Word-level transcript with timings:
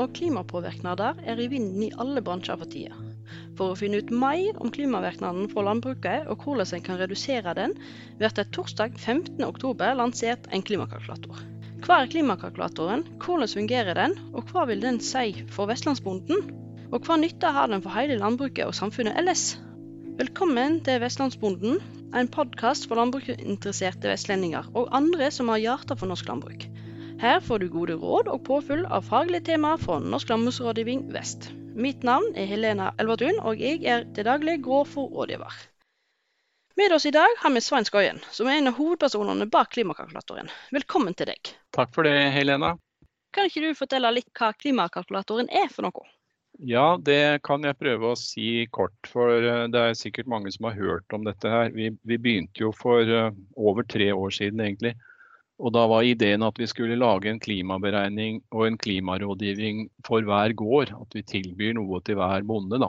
og 0.00 0.14
klimapåvirkninger 0.16 1.20
er 1.28 1.40
i 1.40 1.48
vinden 1.52 1.84
i 1.84 1.92
alle 2.00 2.22
bransjer 2.24 2.58
for 2.60 2.72
tida. 2.72 2.96
For 3.58 3.72
å 3.72 3.78
finne 3.78 4.00
ut 4.00 4.10
mer 4.10 4.56
om 4.62 4.72
klimavirkningene 4.72 5.50
fra 5.52 5.64
landbruket 5.66 6.28
og 6.32 6.44
hvordan 6.44 6.74
en 6.78 6.84
kan 6.86 6.98
redusere 7.00 7.54
den, 7.58 7.76
blir 8.18 8.34
det 8.36 8.48
torsdag 8.56 8.96
15.10 8.96 9.98
lansert 10.00 10.48
en 10.50 10.64
klimakalkulator. 10.66 11.44
Hva 11.84 12.02
er 12.02 12.10
klimakalkulatoren, 12.12 13.06
hvordan 13.22 13.52
fungerer 13.52 13.96
den, 13.96 14.16
og 14.36 14.50
hva 14.50 14.66
vil 14.68 14.82
den 14.84 15.00
si 15.04 15.44
for 15.52 15.70
vestlandsbonden? 15.70 16.50
Og 16.90 17.06
hva 17.06 17.16
nytte 17.20 17.52
har 17.54 17.70
den 17.70 17.84
for 17.84 17.94
hele 17.94 18.18
landbruket 18.20 18.66
og 18.66 18.76
samfunnet 18.76 19.16
ellers? 19.20 19.54
Velkommen 20.20 20.80
til 20.84 20.98
Vestlandsbonden, 21.00 21.78
en 22.12 22.28
podkast 22.28 22.88
for 22.90 23.00
landbruksinteresserte 23.00 24.10
vestlendinger 24.10 24.68
og 24.76 24.90
andre 24.92 25.30
som 25.32 25.48
har 25.54 25.62
hjerte 25.62 25.96
for 25.96 26.10
norsk 26.10 26.28
landbruk. 26.28 26.69
Her 27.20 27.40
får 27.40 27.58
du 27.58 27.66
gode 27.68 27.98
råd 28.00 28.28
og 28.32 28.46
påfyll 28.46 28.86
av 28.88 29.04
faglige 29.04 29.44
temaer 29.50 29.80
fra 29.82 29.98
Norsk 30.00 30.30
landbruksrådgivning 30.32 31.02
Vest. 31.12 31.50
Mitt 31.76 32.00
navn 32.08 32.30
er 32.32 32.46
Helena 32.48 32.94
Elvertun, 33.02 33.36
og 33.44 33.60
jeg 33.60 33.82
er 33.84 34.06
til 34.16 34.24
daglig 34.24 34.54
grovfòrrådgiver. 34.64 35.58
Med 36.80 36.94
oss 36.96 37.04
i 37.04 37.12
dag 37.12 37.34
har 37.42 37.52
vi 37.52 37.60
Svein 37.60 37.84
Skøyen, 37.84 38.22
som 38.32 38.48
er 38.48 38.56
en 38.62 38.70
av 38.70 38.78
hovedpersonene 38.78 39.50
bak 39.52 39.68
klimakalkulatoren. 39.74 40.48
Velkommen 40.72 41.12
til 41.12 41.28
deg. 41.28 41.52
Takk 41.76 41.92
for 41.92 42.08
det, 42.08 42.14
Helena. 42.32 42.72
Kan 43.36 43.52
ikke 43.52 43.66
du 43.66 43.76
fortelle 43.76 44.14
litt 44.16 44.32
hva 44.32 44.54
klimakalkulatoren 44.56 45.52
er 45.52 45.68
for 45.68 45.90
noe? 45.90 46.08
Ja, 46.72 46.96
det 46.96 47.42
kan 47.44 47.68
jeg 47.68 47.76
prøve 47.84 48.14
å 48.14 48.16
si 48.16 48.64
kort. 48.72 48.96
For 49.12 49.44
eh, 49.44 49.66
det 49.68 49.84
er 49.90 50.00
sikkert 50.06 50.32
mange 50.32 50.56
som 50.56 50.70
har 50.70 50.80
hørt 50.80 51.12
om 51.12 51.28
dette 51.28 51.52
her. 51.52 51.68
Vi, 51.76 51.92
vi 52.00 52.16
begynte 52.16 52.64
jo 52.64 52.72
for 52.72 53.04
eh, 53.04 53.28
over 53.60 53.84
tre 53.84 54.08
år 54.08 54.32
siden, 54.40 54.64
egentlig. 54.64 54.96
Og 55.60 55.74
da 55.76 55.84
var 55.90 56.06
ideen 56.08 56.42
at 56.46 56.56
vi 56.56 56.68
skulle 56.70 56.96
lage 56.96 57.28
en 57.28 57.40
klimaberegning 57.42 58.40
og 58.54 58.64
en 58.66 58.78
klimarådgivning 58.80 59.88
for 60.06 60.24
hver 60.24 60.54
gård. 60.56 60.94
At 60.96 61.16
vi 61.16 61.26
tilbyr 61.36 61.76
noe 61.76 62.00
til 62.04 62.16
hver 62.16 62.46
bonde. 62.48 62.80
da. 62.80 62.88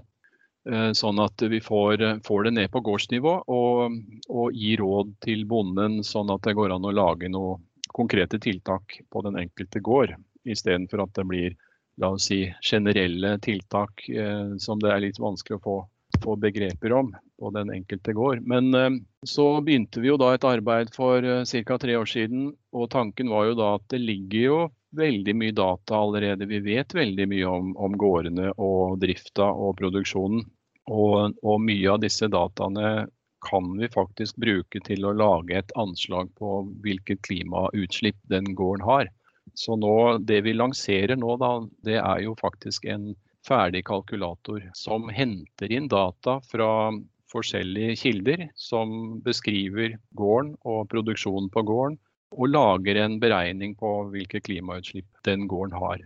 Eh, 0.69 0.91
sånn 0.93 1.19
at 1.19 1.41
vi 1.49 1.57
får, 1.63 2.03
får 2.25 2.43
det 2.45 2.53
ned 2.53 2.71
på 2.71 2.83
gårdsnivå 2.85 3.33
og, 3.49 3.95
og 4.29 4.53
gir 4.53 4.83
råd 4.83 5.15
til 5.25 5.43
bonden, 5.49 6.03
sånn 6.05 6.29
at 6.29 6.43
det 6.45 6.53
går 6.57 6.75
an 6.75 6.85
å 6.85 6.93
lage 6.93 7.31
noen 7.33 7.63
konkrete 7.91 8.37
tiltak 8.39 8.99
på 9.09 9.23
den 9.25 9.39
enkelte 9.41 9.81
gård. 9.83 10.13
Istedenfor 10.45 11.03
at 11.03 11.15
det 11.17 11.25
blir 11.27 11.57
la 12.01 12.11
oss 12.15 12.29
si, 12.29 12.43
generelle 12.61 13.35
tiltak 13.41 14.05
eh, 14.09 14.53
som 14.61 14.79
det 14.79 14.93
er 14.93 15.03
litt 15.07 15.19
vanskelig 15.21 15.57
å 15.57 15.63
få, 15.65 15.77
få 16.23 16.35
begreper 16.35 16.93
om 16.93 17.11
på 17.39 17.49
den 17.55 17.71
enkelte 17.73 18.13
gård. 18.13 18.43
Men 18.47 18.73
eh, 18.73 18.89
så 19.27 19.61
begynte 19.61 20.01
vi 20.01 20.11
jo 20.11 20.17
da 20.21 20.33
et 20.35 20.45
arbeid 20.47 20.93
for 20.95 21.23
eh, 21.23 21.43
ca. 21.65 21.77
tre 21.81 21.97
år 21.97 22.09
siden. 22.09 22.51
Og 22.75 22.89
tanken 22.93 23.31
var 23.31 23.49
jo 23.49 23.57
da 23.59 23.73
at 23.77 23.87
det 23.93 24.01
ligger 24.03 24.41
jo 24.41 24.59
veldig 24.97 25.35
mye 25.39 25.55
data 25.55 26.01
allerede. 26.03 26.49
Vi 26.49 26.59
vet 26.65 26.95
veldig 26.95 27.27
mye 27.31 27.47
om, 27.47 27.71
om 27.77 27.95
gårdene 27.97 28.51
og 28.57 28.99
drifta 29.01 29.47
og 29.51 29.77
produksjonen. 29.79 30.43
Og, 30.91 31.37
og, 31.45 31.57
mye 31.61 31.91
av 31.93 32.01
disse 32.03 32.27
dataene 32.27 33.07
kan 33.41 33.67
vi 33.77 33.89
faktisk 33.89 34.37
bruke 34.41 34.81
til 34.85 35.05
å 35.05 35.15
lage 35.17 35.57
et 35.57 35.73
anslag 35.79 36.29
på 36.37 36.61
hvilket 36.83 37.21
klimautslipp 37.25 38.17
den 38.29 38.53
gården 38.57 38.85
har. 38.85 39.09
Så 39.57 39.75
nå, 39.79 40.17
det 40.27 40.41
vi 40.45 40.53
lanserer 40.53 41.17
nå, 41.17 41.35
da, 41.41 41.53
det 41.85 41.97
er 42.01 42.21
jo 42.25 42.35
faktisk 42.41 42.85
en 42.89 43.11
ferdig 43.47 43.85
kalkulator 43.87 44.63
som 44.77 45.09
henter 45.09 45.71
inn 45.73 45.89
data 45.91 46.39
fra 46.45 46.91
forskjellige 47.31 47.95
kilder 48.01 48.45
som 48.59 49.19
beskriver 49.25 49.97
gården 50.17 50.55
og 50.67 50.89
produksjonen 50.91 51.49
på 51.53 51.63
gården, 51.67 51.97
og 52.31 52.51
lager 52.51 53.01
en 53.01 53.17
beregning 53.19 53.75
på 53.79 53.91
hvilke 54.11 54.39
klimautslipp 54.43 55.07
den 55.27 55.47
gården 55.51 55.75
har. 55.75 56.03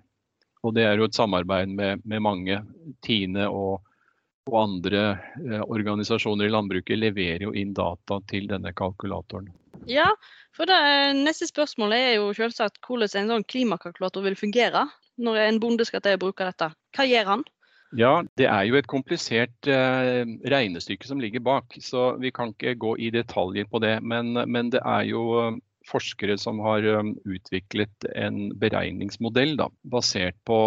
Og 0.66 0.74
Det 0.74 0.86
er 0.86 0.98
jo 0.98 1.06
et 1.06 1.18
samarbeid 1.18 1.70
med, 1.70 2.02
med 2.06 2.24
mange. 2.26 2.58
Tine 3.06 3.46
og, 3.50 3.84
og 4.50 4.56
andre 4.58 5.04
eh, 5.46 5.62
organisasjoner 5.62 6.48
i 6.48 6.54
landbruket 6.54 6.98
leverer 6.98 7.46
jo 7.46 7.54
inn 7.54 7.76
data 7.78 8.18
til 8.32 8.50
denne 8.50 8.74
kalkulatoren. 8.74 9.52
Ja, 9.86 10.08
for 10.56 10.66
det 10.66 10.80
neste 11.20 11.46
spørsmål 11.50 11.94
er 11.94 12.12
jo 12.16 12.32
selvsagt 12.34 12.80
hvordan 12.88 13.12
en 13.22 13.34
sånn 13.36 13.46
klimakalkulator 13.46 14.26
vil 14.26 14.40
fungere 14.40 14.88
når 15.22 15.44
en 15.44 15.62
bonde 15.62 15.86
skal 15.86 16.02
til 16.02 16.18
å 16.18 16.24
bruke 16.26 16.48
dette. 16.48 16.72
Hva 16.96 17.06
gjør 17.10 17.32
han? 17.34 17.46
Ja, 17.96 18.24
Det 18.36 18.48
er 18.50 18.66
jo 18.68 18.76
et 18.76 18.90
komplisert 18.92 19.70
eh, 19.72 20.26
regnestykke 20.52 21.08
som 21.08 21.22
ligger 21.22 21.44
bak, 21.46 21.78
så 21.80 22.16
vi 22.20 22.32
kan 22.36 22.52
ikke 22.52 22.76
gå 22.82 22.96
i 23.00 23.12
detaljer 23.14 23.70
på 23.72 23.80
det. 23.84 24.00
Men, 24.04 24.34
men 24.52 24.72
det 24.74 24.82
er 24.84 25.06
jo 25.08 25.24
eh, 25.40 25.60
forskere 25.90 26.38
som 26.42 26.60
har 26.66 26.86
um, 26.98 27.14
utviklet 27.30 28.08
en 28.18 28.50
beregningsmodell 28.60 29.56
da, 29.60 29.70
basert 29.92 30.38
på 30.50 30.58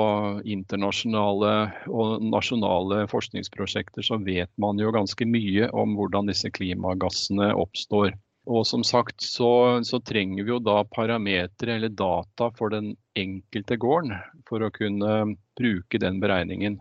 internasjonale 0.47 1.53
og 1.91 2.23
nasjonale 2.23 3.03
forskningsprosjekter. 3.11 4.07
Så 4.07 4.21
vet 4.25 4.53
man 4.63 4.81
jo 4.81 4.95
ganske 4.95 5.27
mye 5.29 5.71
om 5.75 5.97
hvordan 5.99 6.31
disse 6.31 6.51
klimagassene 6.55 7.51
oppstår. 7.59 8.15
Og 8.49 8.65
som 8.67 8.85
sagt 8.87 9.21
så, 9.21 9.79
så, 9.85 10.01
trenger 10.01 10.47
vi 10.47 10.55
jo 10.55 10.59
da 10.65 10.81
parametere 10.89 11.77
eller 11.77 11.93
data 11.93 12.49
for 12.57 12.73
den 12.73 12.95
enkelte 13.19 13.77
gården 13.77 14.15
for 14.49 14.65
å 14.65 14.73
kunne 14.73 15.35
bruke 15.59 16.01
den 16.01 16.21
beregningen. 16.23 16.79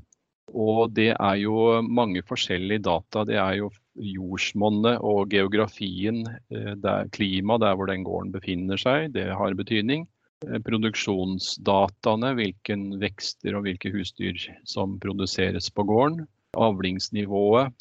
Og 0.56 0.94
det 0.95 1.09
er 1.11 1.39
jo 1.41 1.81
mange 1.83 2.23
forskjellige 2.23 2.85
data. 2.88 3.25
Det 3.27 3.35
er 3.35 3.57
jo 3.59 3.72
jordsmonnet 4.00 5.01
og 5.03 5.33
geografien, 5.33 6.22
eh, 6.53 6.72
der, 6.79 7.09
klima 7.11 7.57
der 7.59 7.75
hvor 7.75 7.91
den 7.91 8.06
gården 8.07 8.31
befinner 8.31 8.79
seg, 8.79 9.11
det 9.17 9.27
har 9.35 9.57
betydning. 9.59 10.06
Eh, 10.45 10.59
produksjonsdataene, 10.63 12.31
hvilken 12.38 12.94
vekster 13.01 13.57
og 13.57 13.67
hvilke 13.67 13.91
husdyr 13.91 14.39
som 14.63 14.95
produseres 15.03 15.67
på 15.73 15.83
gården. 15.89 16.23
Avlingsnivået, 16.56 17.73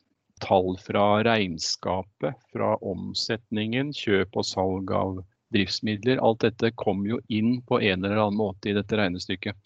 tall 0.45 0.77
fra 0.83 1.25
regnskapet, 1.25 2.37
fra 2.53 2.75
omsetningen, 2.85 3.93
kjøp 3.97 4.37
og 4.37 4.47
salg 4.47 4.93
av 4.93 5.23
driftsmidler. 5.55 6.21
Alt 6.21 6.45
dette 6.45 6.73
kom 6.77 7.07
jo 7.09 7.21
inn 7.29 7.61
på 7.67 7.81
en 7.81 8.05
eller 8.05 8.21
annen 8.21 8.41
måte 8.41 8.71
i 8.71 8.77
dette 8.77 8.99
regnestykket. 8.99 9.57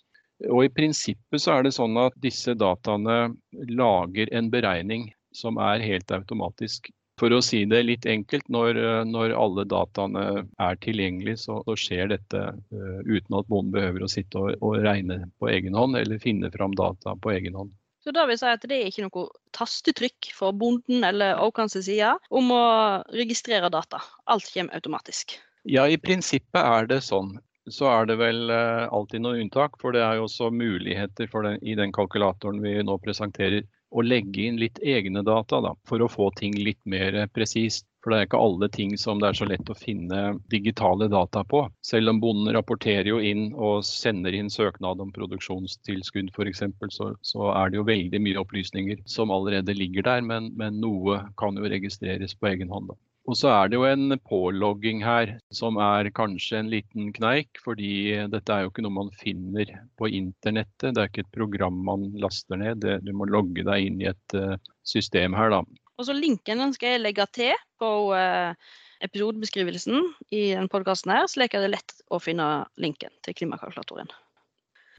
Og 0.49 0.65
I 0.65 0.73
prinsippet 0.73 1.43
så 1.43 1.59
er 1.59 1.67
det 1.67 1.75
sånn 1.77 1.99
at 2.01 2.17
disse 2.25 2.55
dataene 2.57 3.35
lager 3.69 4.31
en 4.33 4.49
beregning 4.53 5.11
som 5.37 5.61
er 5.61 5.85
helt 5.85 6.11
automatisk. 6.15 6.89
For 7.21 7.35
å 7.37 7.43
si 7.45 7.67
det 7.69 7.83
litt 7.85 8.07
enkelt, 8.09 8.47
når, 8.49 8.79
når 9.05 9.35
alle 9.37 9.67
dataene 9.69 10.23
er 10.57 10.79
tilgjengelige, 10.81 11.43
så, 11.43 11.59
så 11.67 11.77
skjer 11.77 12.09
dette 12.15 12.41
uh, 12.41 13.01
uten 13.05 13.37
at 13.37 13.51
bonden 13.51 13.75
behøver 13.75 14.07
å 14.07 14.09
sitte 14.09 14.41
og, 14.41 14.55
og 14.65 14.79
regne 14.87 15.27
på 15.37 15.51
egen 15.53 15.77
hånd 15.77 16.01
eller 16.01 16.23
finne 16.23 16.49
fram 16.55 16.73
data 16.79 17.13
på 17.21 17.35
egen 17.35 17.59
hånd. 17.61 17.75
Så 18.01 18.15
det 18.17 18.25
vil 18.31 18.39
si 18.41 18.49
at 18.49 18.65
det 18.65 18.79
er 18.79 18.89
ikke 18.89 19.05
noe 19.05 19.27
tastetrykk 19.57 20.31
for 20.33 20.57
bonden 20.57 21.05
eller 21.05 21.41
Åkans 21.45 21.77
side 21.77 22.15
om 22.33 22.53
å 22.55 22.65
registrere 23.13 23.69
data. 23.73 24.01
Alt 24.25 24.49
kommer 24.55 24.79
automatisk. 24.79 25.37
Ja, 25.69 25.85
i 25.85 26.01
prinsippet 26.01 26.61
er 26.61 26.89
det 26.89 27.03
sånn. 27.05 27.35
Så 27.71 27.91
er 27.91 28.09
det 28.09 28.17
vel 28.19 28.49
uh, 28.49 28.89
alltid 28.89 29.23
noen 29.23 29.45
unntak, 29.45 29.77
for 29.83 29.93
det 29.93 30.01
er 30.03 30.17
jo 30.17 30.25
også 30.27 30.49
muligheter 30.51 31.29
den, 31.45 31.59
i 31.61 31.77
den 31.79 31.93
kalkulatoren 31.93 32.63
vi 32.65 32.79
nå 32.83 32.97
presenterer 33.05 33.69
å 33.91 34.03
legge 34.07 34.47
inn 34.49 34.59
litt 34.59 34.81
egne 34.81 35.23
data 35.27 35.61
da, 35.61 35.75
for 35.87 36.01
å 36.01 36.09
få 36.09 36.31
ting 36.39 36.57
litt 36.57 36.81
mer 36.89 37.27
presist. 37.35 37.85
For 38.01 38.13
det 38.13 38.19
er 38.19 38.29
ikke 38.29 38.41
alle 38.41 38.69
ting 38.73 38.95
som 39.01 39.21
det 39.21 39.29
er 39.29 39.37
så 39.37 39.47
lett 39.49 39.71
å 39.73 39.77
finne 39.77 40.21
digitale 40.53 41.11
data 41.13 41.43
på. 41.45 41.67
Selv 41.85 42.15
om 42.15 42.21
bonden 42.23 42.55
rapporterer 42.57 43.11
jo 43.11 43.19
inn 43.21 43.51
og 43.53 43.85
sender 43.85 44.37
inn 44.37 44.49
søknad 44.53 45.03
om 45.05 45.13
produksjonstilskudd 45.13 46.33
f.eks., 46.33 46.65
så, 46.97 47.11
så 47.21 47.51
er 47.53 47.71
det 47.71 47.81
jo 47.81 47.89
veldig 47.91 48.23
mye 48.25 48.41
opplysninger 48.41 49.05
som 49.05 49.35
allerede 49.35 49.77
ligger 49.77 50.09
der, 50.09 50.25
men, 50.25 50.49
men 50.57 50.81
noe 50.81 51.21
kan 51.41 51.61
jo 51.61 51.69
registreres 51.69 52.37
på 52.39 52.53
egen 52.55 52.73
hånd. 52.73 52.95
Da. 52.95 52.99
Og 53.29 53.37
så 53.37 53.51
er 53.53 53.69
det 53.69 53.77
jo 53.77 53.85
en 53.85 54.17
pålogging 54.27 55.03
her 55.05 55.35
som 55.55 55.77
er 55.83 56.09
kanskje 56.17 56.63
en 56.63 56.71
liten 56.73 57.11
kneik, 57.15 57.61
fordi 57.63 58.17
dette 58.33 58.55
er 58.55 58.65
jo 58.65 58.71
ikke 58.73 58.85
noe 58.87 58.97
man 58.97 59.13
finner 59.21 59.71
på 60.01 60.09
internettet. 60.09 60.95
Det 60.97 61.03
er 61.03 61.11
ikke 61.11 61.27
et 61.27 61.37
program 61.37 61.77
man 61.87 62.09
laster 62.23 62.59
ned. 62.59 62.87
du 63.05 63.13
må 63.13 63.29
logge 63.29 63.67
deg 63.67 63.87
inn 63.87 64.01
i 64.01 64.09
et 64.11 64.37
eh, 64.39 64.57
system 64.89 65.37
her, 65.37 65.53
da. 65.53 65.61
Og 66.01 66.09
så 66.09 66.17
Linken 66.17 66.63
den 66.65 66.73
skal 66.73 66.97
jeg 66.97 67.05
legge 67.05 67.27
til 67.37 67.53
på 67.81 67.91
uh, 68.17 68.57
episodebeskrivelsen 69.05 70.01
i 70.33 70.55
denne 70.55 70.73
podkasten, 70.73 71.13
slik 71.29 71.55
er 71.55 71.67
det 71.67 71.75
lett 71.75 71.95
å 72.09 72.21
finne 72.25 72.47
linken 72.81 73.13
til 73.25 73.37
klimakalkulatoren. 73.37 74.09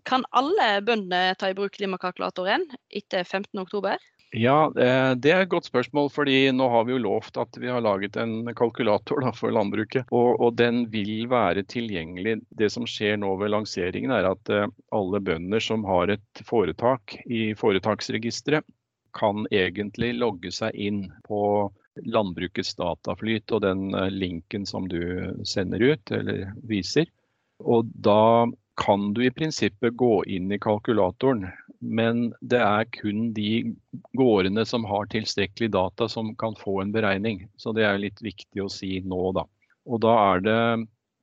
Kan 0.06 0.26
alle 0.38 0.82
bøndene 0.86 1.36
ta 1.38 1.52
i 1.52 1.58
bruk 1.58 1.74
klimakalkulatoren 1.78 2.68
etter 2.90 3.26
15.10? 3.26 3.98
Ja, 4.32 4.72
eh, 4.80 5.16
Det 5.16 5.32
er 5.32 5.42
et 5.44 5.50
godt 5.50 5.68
spørsmål. 5.68 6.10
fordi 6.10 6.52
Nå 6.52 6.70
har 6.70 6.86
vi 6.86 6.94
jo 6.94 7.04
lovt 7.04 7.38
at 7.38 7.58
vi 7.60 7.68
har 7.68 7.82
laget 7.82 8.16
en 8.16 8.54
kalkulator 8.56 9.22
da, 9.22 9.32
for 9.32 9.52
landbruket. 9.52 10.06
Og, 10.12 10.40
og, 10.40 10.56
den 10.56 10.86
vil 10.90 11.28
være 11.28 11.64
tilgjengelig. 11.64 12.42
Det 12.50 12.72
som 12.72 12.88
skjer 12.88 13.18
nå 13.18 13.36
ved 13.36 13.52
lanseringen 13.52 14.12
er 14.12 14.32
at 14.32 14.50
eh, 14.50 14.68
alle 14.92 15.20
bønder 15.20 15.60
som 15.60 15.84
har 15.84 16.08
et 16.08 16.44
foretak 16.48 17.18
i 17.26 17.54
foretaksregisteret, 17.54 18.64
kan 19.14 19.44
egentlig 19.52 20.14
logge 20.16 20.52
seg 20.56 20.72
inn 20.80 21.12
på 21.28 21.70
landbrukets 22.08 22.78
dataflyt 22.80 23.52
og 23.52 23.66
den 23.66 23.94
eh, 23.94 24.08
linken 24.10 24.66
som 24.66 24.88
du 24.88 25.36
sender 25.44 25.84
ut 25.92 26.12
eller 26.12 26.54
viser. 26.64 27.12
Og 27.60 27.92
da 28.00 28.48
kan 28.76 29.14
du 29.14 29.26
i 29.26 29.32
prinsippet 29.32 29.98
gå 29.98 30.24
inn 30.26 30.52
i 30.52 30.60
kalkulatoren, 30.60 31.48
men 31.80 32.32
det 32.42 32.62
er 32.62 32.88
kun 32.96 33.32
de 33.34 33.74
gårdene 34.18 34.66
som 34.66 34.86
har 34.88 35.10
tilstrekkelig 35.12 35.72
data 35.74 36.08
som 36.10 36.36
kan 36.36 36.56
få 36.56 36.82
en 36.82 36.94
beregning. 36.94 37.48
Så 37.58 37.74
det 37.76 37.86
er 37.88 38.02
litt 38.02 38.22
viktig 38.22 38.64
å 38.64 38.72
si 38.72 39.00
nå, 39.06 39.22
da. 39.38 39.46
Og 39.90 40.02
da 40.06 40.16
er 40.34 40.46
det 40.46 40.62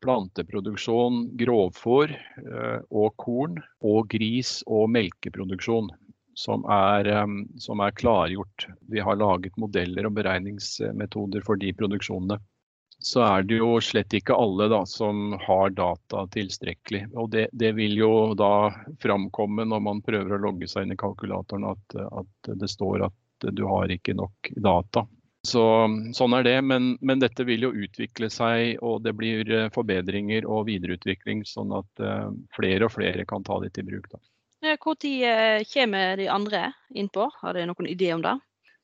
planteproduksjon, 0.04 1.22
grovfôr 1.38 2.12
eh, 2.12 2.80
og 2.90 3.16
korn, 3.18 3.58
og 3.82 4.10
gris 4.12 4.60
og 4.66 4.90
melkeproduksjon 4.94 5.90
som 6.38 6.62
er, 6.70 7.08
eh, 7.10 7.34
som 7.58 7.82
er 7.82 7.96
klargjort. 7.98 8.68
Vi 8.90 9.02
har 9.02 9.18
laget 9.18 9.58
modeller 9.58 10.06
og 10.06 10.14
beregningsmetoder 10.20 11.46
for 11.46 11.58
de 11.58 11.72
produksjonene 11.74 12.38
så 12.98 13.22
er 13.22 13.44
det 13.46 13.60
jo 13.60 13.76
slett 13.82 14.14
ikke 14.14 14.34
alle 14.34 14.66
da, 14.72 14.80
som 14.86 15.36
har 15.46 15.70
data 15.70 16.24
tilstrekkelig. 16.34 17.04
Og 17.14 17.30
det, 17.30 17.48
det, 17.52 17.72
vil 17.78 17.94
jo 18.00 18.12
da 18.38 18.70
framkomme 19.02 19.68
når 19.70 19.84
man 19.86 20.02
prøver 20.02 20.34
å 20.34 20.42
logge 20.48 20.68
seg 20.70 20.86
inn 20.86 20.96
i 20.96 20.98
kalkulatoren 20.98 21.68
at, 21.70 21.98
at 22.10 22.50
det 22.58 22.70
står 22.70 23.06
at 23.06 23.48
du 23.54 23.62
har 23.70 23.92
ikke 23.94 24.16
nok 24.18 24.50
data. 24.56 25.06
Så, 25.46 25.62
sånn 26.14 26.34
er 26.34 26.42
det, 26.42 26.56
men, 26.66 26.96
men, 27.00 27.20
dette 27.22 27.46
vil 27.46 27.68
jo 27.68 27.70
utvikle 27.70 28.26
seg, 28.32 28.80
og 28.82 29.04
det 29.04 29.14
blir 29.16 29.46
eh, 29.54 29.68
forbedringer 29.72 30.48
og 30.50 30.66
videreutvikling, 30.66 31.44
sånn 31.46 31.70
at 31.78 32.02
uh, 32.02 32.26
flere 32.56 32.88
og 32.88 32.96
flere 32.96 33.24
kan 33.28 33.46
ta 33.46 33.60
det 33.62 33.70
til 33.78 33.86
bruk. 33.86 34.10
Da. 34.10 34.18
Når 34.66 34.74
eh, 35.06 35.62
kommer 35.70 36.18
de 36.18 36.26
andre 36.28 36.72
innpå? 36.90 37.30
Har 37.38 37.54
dere 37.54 37.70
noen 37.70 37.88
idé 37.88 38.10
om 38.16 38.26
det? 38.26 38.34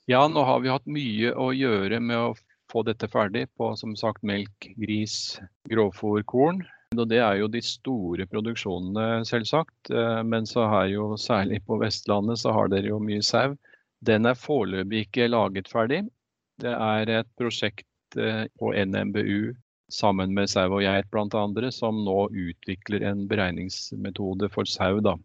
Ja, 0.07 0.23
nå 0.29 0.47
har 0.47 0.63
vi 0.63 0.71
hatt 0.71 0.87
mye 0.87 1.35
å 1.35 1.51
gjøre 1.57 1.99
med 2.01 2.21
å 2.21 2.33
få 2.75 2.83
dette 2.87 3.09
ferdig 3.11 3.47
på 3.59 3.71
som 3.79 3.95
sagt 3.99 4.25
melk, 4.27 4.73
gris, 4.81 5.39
grovfôr, 5.71 6.25
korn. 6.27 6.65
Og 6.95 7.09
det 7.11 7.21
er 7.23 7.39
jo 7.41 7.49
de 7.51 7.63
store 7.65 8.27
produksjonene, 8.31 9.25
selvsagt. 9.27 9.91
Eh, 9.91 10.23
men 10.27 10.47
så 10.47 10.67
har 10.71 10.91
jo 10.91 11.15
særlig 11.21 11.63
på 11.69 11.79
Vestlandet 11.83 12.43
så 12.43 12.55
har 12.55 12.71
dere 12.73 12.93
jo 12.93 13.01
mye 13.03 13.23
sau. 13.23 13.57
Den 14.05 14.29
er 14.29 14.39
foreløpig 14.39 15.07
ikke 15.07 15.31
laget 15.31 15.71
ferdig. 15.71 16.05
Det 16.63 16.75
er 16.75 17.11
et 17.21 17.31
prosjekt 17.41 18.19
eh, 18.19 18.45
på 18.61 18.75
NMBU 18.75 19.55
sammen 19.93 20.35
med 20.35 20.51
sau 20.51 20.69
og 20.73 20.83
geit 20.85 21.09
bl.a. 21.13 21.71
som 21.75 22.03
nå 22.07 22.19
utvikler 22.31 23.05
en 23.11 23.27
beregningsmetode 23.31 24.51
for 24.55 24.69
sau. 24.71 25.01
Da. 25.05 25.17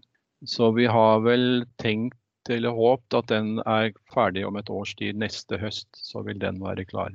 Så 0.45 0.71
vi 0.77 0.87
har 0.89 1.21
vel 1.25 1.65
tenkt 1.81 2.17
eller 2.49 2.73
håpt 2.73 3.13
at 3.13 3.29
den 3.29 3.59
er 3.67 3.91
ferdig 4.13 4.45
om 4.47 4.57
et 4.57 4.69
års 4.73 4.95
tid. 4.97 5.19
Neste 5.21 5.59
høst 5.61 5.89
så 5.93 6.23
vil 6.25 6.39
den 6.41 6.61
være 6.63 6.87
klar. 6.89 7.13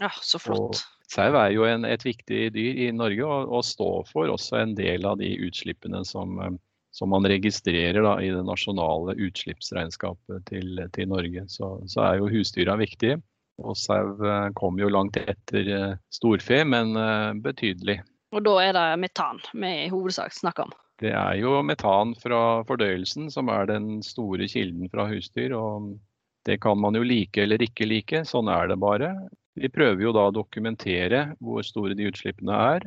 Ja, 0.00 0.10
så 0.22 0.40
flott. 0.40 0.82
sau 1.10 1.34
er 1.36 1.52
jo 1.52 1.66
en, 1.68 1.84
et 1.84 2.04
viktig 2.06 2.50
dyr 2.54 2.82
i 2.86 2.90
Norge, 2.96 3.24
og, 3.26 3.52
og, 3.52 3.64
står 3.66 4.06
for 4.08 4.32
også 4.32 4.60
en 4.62 4.74
del 4.78 5.04
av 5.06 5.18
de 5.20 5.32
utslippene 5.46 6.02
som, 6.08 6.38
eh, 6.40 6.54
som 6.96 7.12
man 7.12 7.28
registrerer 7.28 8.00
da, 8.06 8.16
i 8.22 8.30
det 8.32 8.44
nasjonale 8.46 9.16
utslippsregnskapet 9.20 10.46
til, 10.48 10.84
til 10.96 11.10
Norge. 11.10 11.44
Så, 11.52 11.74
så, 11.90 12.06
er 12.06 12.20
jo 12.20 12.30
husdyra 12.32 12.78
viktige. 12.80 13.20
Og 13.60 13.76
sau 13.76 14.14
kom 14.16 14.54
kommer 14.56 14.86
jo 14.86 14.94
langt 14.94 15.18
etter 15.20 15.68
eh, 15.68 15.98
storfe, 16.14 16.62
men 16.64 16.96
betydelig. 17.44 18.00
Og 18.30 18.44
da 18.46 18.54
er 18.62 18.76
det 18.76 18.86
metan 19.02 19.42
vi 19.52 19.72
i 19.84 19.90
hovedsak 19.90 20.32
snakker 20.32 20.68
om? 20.68 20.74
Det 21.00 21.12
er 21.16 21.38
jo 21.40 21.58
metan 21.64 22.12
fra 22.20 22.60
fordøyelsen 22.68 23.30
som 23.32 23.48
er 23.52 23.66
den 23.70 24.02
store 24.04 24.46
kilden 24.52 24.90
fra 24.92 25.06
husdyr. 25.08 25.54
og 25.56 25.96
Det 26.44 26.60
kan 26.60 26.78
man 26.78 26.94
jo 26.94 27.02
like 27.02 27.42
eller 27.42 27.62
ikke 27.64 27.88
like, 27.88 28.24
sånn 28.28 28.48
er 28.52 28.68
det 28.68 28.78
bare. 28.80 29.14
Vi 29.60 29.68
prøver 29.68 30.06
jo 30.06 30.12
da 30.16 30.26
å 30.28 30.34
dokumentere 30.34 31.34
hvor 31.44 31.64
store 31.66 31.96
de 31.96 32.08
utslippene 32.08 32.56
er. 32.74 32.86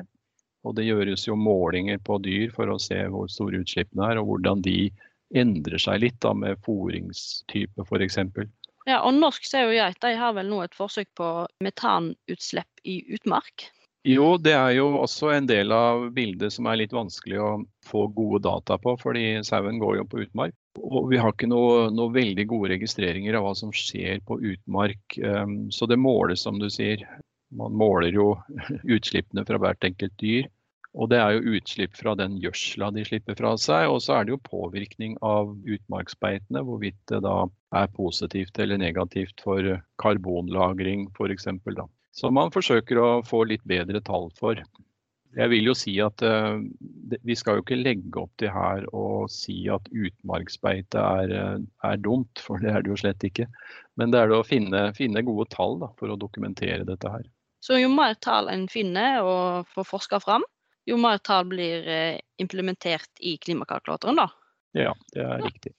Og 0.64 0.78
det 0.78 0.88
gjøres 0.88 1.28
jo 1.28 1.36
målinger 1.38 2.00
på 2.08 2.18
dyr 2.24 2.54
for 2.56 2.72
å 2.72 2.80
se 2.81 2.98
hvor 3.12 3.28
store 3.30 3.62
utslippene 3.62 4.08
er, 4.14 4.22
og 4.22 4.30
hvordan 4.31 4.64
de 4.66 4.88
endrer 5.36 5.81
seg 5.81 6.02
litt 6.06 6.20
da 6.24 6.31
med 6.38 6.62
fôringstype 6.66 7.86
f.eks. 7.86 8.20
Ja, 8.88 9.02
og 9.04 9.14
Norsk 9.20 9.46
sau 9.48 9.68
og 9.68 9.75
geit 9.75 10.08
har 10.18 10.36
vel 10.36 10.50
nå 10.50 10.64
et 10.64 10.75
forsøk 10.78 11.10
på 11.20 11.30
metanutslipp 11.64 12.84
i 12.88 13.02
utmark? 13.16 13.68
Jo, 14.04 14.34
det 14.36 14.52
er 14.52 14.74
jo 14.76 14.90
også 15.00 15.30
en 15.32 15.46
del 15.48 15.72
av 15.72 16.10
bildet 16.12 16.52
som 16.52 16.68
er 16.68 16.82
litt 16.82 16.92
vanskelig 16.96 17.38
å 17.40 17.52
få 17.88 18.02
gode 18.12 18.42
data 18.44 18.76
på, 18.76 18.98
fordi 19.00 19.38
sauen 19.48 19.80
går 19.80 20.02
jo 20.02 20.08
på 20.12 20.20
utmark. 20.26 20.56
Og 20.82 21.08
vi 21.14 21.22
har 21.22 21.32
ikke 21.32 21.48
noe, 21.48 21.88
noe, 21.96 22.12
veldig 22.12 22.46
gode 22.52 22.74
registreringer 22.74 23.38
av 23.40 23.46
hva 23.48 23.54
som 23.56 23.72
skjer 23.72 24.20
på 24.28 24.42
utmark. 24.44 25.16
Um, 25.24 25.72
så 25.72 25.88
det 25.88 26.02
måles, 26.02 26.44
som 26.44 26.60
du 26.60 26.68
sier. 26.74 27.06
Man 27.56 27.78
måler 27.80 28.12
jo 28.12 28.28
utslippene 28.98 29.46
fra 29.48 29.62
hvert 29.62 29.88
enkelt 29.88 30.18
dyr. 30.20 30.52
Og 30.94 31.08
det 31.10 31.24
er 31.24 31.38
jo 31.38 31.56
utslipp 31.56 31.96
fra 31.98 32.14
den 32.20 32.36
gjødsla 32.44 32.92
de 32.94 33.08
slipper 33.08 33.40
fra 33.40 33.56
seg. 33.56 33.88
Og 33.88 34.04
så 34.04 34.18
er 34.18 34.28
det 34.28 34.36
jo 34.36 34.44
påvirkning 34.50 35.16
av 35.24 35.56
utmarksbeitene, 35.64 36.68
hvorvidt 36.68 37.00
det 37.10 37.24
da 37.24 37.46
er 37.80 37.96
positivt 37.96 38.60
eller 38.60 38.84
negativt 38.84 39.48
for 39.48 39.78
karbonlagring 40.04 41.08
f.eks. 41.16 41.54
Så 42.13 42.30
man 42.30 42.54
forsøker 42.54 43.00
å 43.01 43.10
få 43.25 43.44
litt 43.50 43.63
bedre 43.68 44.01
tall 44.06 44.30
for 44.38 44.62
jeg 45.33 45.50
vil 45.50 45.69
jo 45.69 45.74
si 45.77 45.94
at 46.04 46.21
uh, 46.25 46.62
vi 47.25 47.36
skal 47.38 47.57
jo 47.57 47.63
ikke 47.63 47.80
legge 47.80 48.21
opp 48.21 48.33
til 48.42 48.51
her 48.54 48.86
og 48.94 49.31
si 49.33 49.63
at 49.71 49.88
utmarksbeite 49.89 51.01
er, 51.01 51.33
eh, 51.33 51.63
er, 51.89 52.01
dumt, 52.06 52.42
for 52.42 52.62
det 52.62 52.74
er 52.74 52.86
det 52.86 52.92
jo 52.92 53.00
slett 53.01 53.25
ikke. 53.25 53.48
Men 54.00 54.13
det 54.13 54.21
er 54.21 54.30
det 54.30 54.38
å 54.38 54.45
finne, 54.45 54.83
finne 54.98 55.25
gode 55.25 55.48
tall 55.54 55.80
da, 55.81 55.89
for 55.98 56.13
å 56.13 56.19
dokumentere 56.19 56.86
dette 56.86 57.10
her. 57.10 57.25
Så 57.65 57.80
jo 57.80 57.89
mer 57.94 58.18
tall 58.21 58.50
en 58.51 58.68
finner 58.69 59.24
og 59.25 59.69
får 59.74 59.88
forska 59.89 60.19
fram, 60.21 60.45
jo 60.89 61.00
mer 61.01 61.21
tall 61.25 61.48
blir 61.50 61.88
eh, 61.89 62.19
implementert 62.44 63.09
i 63.24 63.38
klimakalkulatoren, 63.42 64.19
da? 64.21 64.27
Ja, 64.77 64.94
det 65.16 65.24
er 65.24 65.39
ja. 65.39 65.48
riktig. 65.48 65.74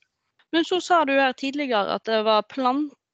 Men 0.55 0.67
så 0.67 0.81
sa 0.83 1.03
du 1.07 1.15
her 1.15 1.35
tidligere 1.35 1.99
at 1.99 2.07
det 2.11 2.23
var 2.27 2.47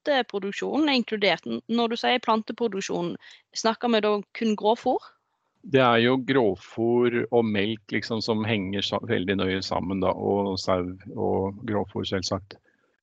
planteproduksjon 0.05 0.89
inkludert. 0.89 1.45
Når 1.67 1.89
du 1.89 1.97
sier 1.97 2.19
planteproduksjon, 2.19 3.15
snakker 3.55 3.89
vi 3.93 4.01
da 4.01 4.21
kun 4.33 4.55
grovfôr? 4.55 4.99
Det 5.63 5.81
er 5.81 5.99
jo 6.01 6.17
grovfôr 6.17 7.27
og 7.31 7.45
melk 7.45 7.91
liksom, 7.91 8.21
som 8.21 8.43
henger 8.43 8.81
veldig 9.07 9.37
nøye 9.37 9.61
sammen, 9.61 10.01
da, 10.01 10.09
og 10.11 10.57
sau 10.59 10.89
og 11.15 11.61
grovfôr, 11.65 12.05
selvsagt. 12.05 12.57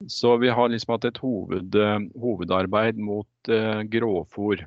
Så 0.06 0.36
vi 0.38 0.48
har 0.48 0.68
liksom 0.68 0.94
hatt 0.94 1.04
et 1.04 1.18
hoved, 1.18 1.74
hovedarbeid 2.18 2.98
mot 2.98 3.48
eh, 3.50 3.82
grovfôr. 3.90 4.64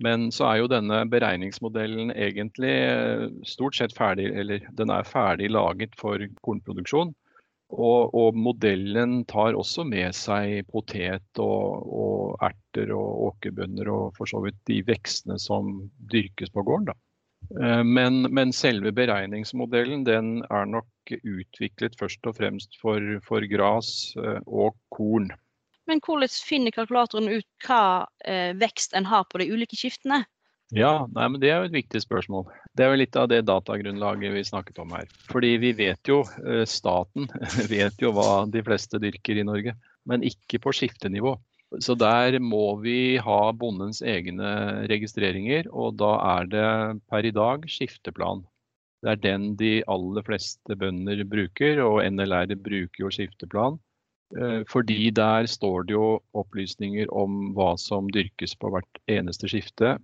Men 0.00 0.30
så 0.32 0.46
er 0.48 0.60
jo 0.60 0.70
denne 0.72 1.02
beregningsmodellen 1.12 2.12
egentlig 2.12 2.72
eh, 2.72 3.26
stort 3.44 3.76
sett 3.76 3.96
ferdig, 3.96 4.30
eller 4.32 4.64
den 4.76 4.92
er 4.92 5.04
ferdig 5.04 5.50
laget 5.52 5.96
for 6.00 6.20
kornproduksjon. 6.44 7.12
Og, 7.70 8.14
og 8.18 8.34
modellen 8.34 9.20
tar 9.30 9.54
også 9.54 9.84
med 9.86 10.16
seg 10.18 10.66
potet 10.72 11.42
og, 11.42 11.84
og 11.86 12.42
erter 12.42 12.90
og 12.96 13.28
åkerbønner 13.28 13.90
og 13.92 14.16
for 14.16 14.30
så 14.30 14.42
vidt 14.42 14.58
de 14.70 14.80
vekstene 14.88 15.38
som 15.38 15.76
dyrkes 16.10 16.50
på 16.50 16.64
gården. 16.66 16.98
Eh, 17.62 17.84
men, 17.84 18.22
men, 18.34 18.52
selve 18.52 18.92
beregningsmodellen 18.94 20.04
den 20.06 20.40
er 20.50 20.66
nok 20.70 21.14
utviklet 21.20 21.96
først 21.98 22.26
og 22.26 22.36
fremst 22.38 22.76
for, 22.82 23.00
for 23.26 23.46
gras 23.50 24.12
eh, 24.18 24.42
og 24.46 24.76
korn. 24.94 25.30
Men 25.90 26.02
hvordan 26.04 26.30
finner 26.30 26.74
kalkulatoren 26.74 27.30
ut 27.32 27.48
hva 27.66 28.06
eh, 28.26 28.52
vekst 28.58 28.94
en 28.94 29.08
har 29.10 29.26
på 29.30 29.40
de 29.42 29.48
ulike 29.50 29.78
skiftene? 29.78 30.22
Ja, 30.76 31.08
nei, 31.10 31.26
men 31.28 31.40
Det 31.42 31.50
er 31.50 31.60
jo 31.60 31.68
et 31.70 31.74
viktig 31.74 32.02
spørsmål. 32.04 32.44
Det 32.78 32.84
er 32.84 32.92
jo 32.92 33.00
litt 33.00 33.16
av 33.18 33.28
det 33.32 33.40
datagrunnlaget 33.48 34.34
vi 34.34 34.44
snakket 34.46 34.78
om 34.82 34.92
her. 34.94 35.08
Fordi 35.32 35.56
vi 35.58 35.72
vet 35.74 36.10
jo, 36.10 36.22
staten 36.68 37.26
vet 37.72 37.98
jo 38.02 38.12
hva 38.14 38.44
de 38.46 38.62
fleste 38.62 39.00
dyrker 39.02 39.40
i 39.40 39.46
Norge, 39.46 39.74
men 40.06 40.26
ikke 40.26 40.62
på 40.62 40.74
skiftenivå. 40.76 41.34
Så 41.78 41.94
der 41.94 42.38
må 42.42 42.76
vi 42.82 43.18
ha 43.22 43.40
bondens 43.54 44.00
egne 44.02 44.86
registreringer, 44.90 45.68
og 45.70 45.98
da 46.00 46.14
er 46.38 46.48
det 46.50 46.70
per 47.10 47.26
i 47.26 47.34
dag 47.34 47.66
skifteplan. 47.70 48.42
Det 49.00 49.12
er 49.12 49.20
den 49.22 49.52
de 49.56 49.76
aller 49.88 50.24
fleste 50.26 50.76
bønder 50.76 51.22
bruker, 51.30 51.78
og 51.84 52.02
NLR 52.04 52.56
bruker 52.58 53.06
jo 53.06 53.12
skifteplan. 53.14 53.78
Eh, 54.36 54.60
fordi 54.70 55.10
der 55.14 55.46
står 55.50 55.86
det 55.86 55.94
jo 55.96 56.20
opplysninger 56.38 57.10
om 57.14 57.52
hva 57.56 57.72
som 57.80 58.10
dyrkes 58.12 58.54
på 58.58 58.70
hvert 58.74 59.00
eneste 59.10 59.50
skifte. 59.50 59.96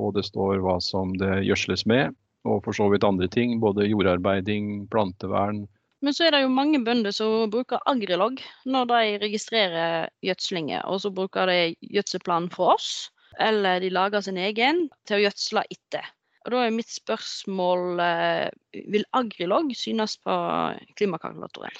Og 0.00 0.14
det 0.16 0.26
står 0.26 0.62
hva 0.64 0.80
som 0.82 1.12
det 1.20 1.44
gjødsles 1.46 1.86
med, 1.86 2.14
og 2.44 2.64
for 2.64 2.76
så 2.76 2.88
vidt 2.92 3.06
andre 3.06 3.28
ting. 3.30 3.58
Både 3.62 3.86
jordarbeiding, 3.86 4.88
plantevern, 4.90 5.64
men 6.04 6.12
så 6.12 6.26
er 6.26 6.34
det 6.34 6.42
jo 6.42 6.52
mange 6.52 6.82
bønder 6.84 7.14
som 7.16 7.48
bruker 7.52 7.80
agrilog 7.88 8.42
når 8.68 8.88
de 8.90 8.98
registrerer 9.22 10.10
gjødslinger. 10.26 10.82
Og 10.84 11.00
så 11.00 11.10
bruker 11.14 11.48
de 11.48 11.56
gjødselplanen 11.80 12.50
fra 12.52 12.74
oss, 12.74 13.08
eller 13.40 13.80
de 13.80 13.88
lager 13.92 14.20
sin 14.26 14.36
egen 14.36 14.84
til 15.08 15.16
å 15.16 15.22
gjødsle 15.24 15.64
etter. 15.72 16.10
Og 16.44 16.52
Da 16.52 16.60
er 16.60 16.76
mitt 16.76 16.92
spørsmål 16.92 18.02
eh, 18.04 18.50
vil 18.92 19.06
agrilog 19.16 19.72
synes 19.72 20.18
på 20.20 20.34
klimakalkulatoren? 21.00 21.72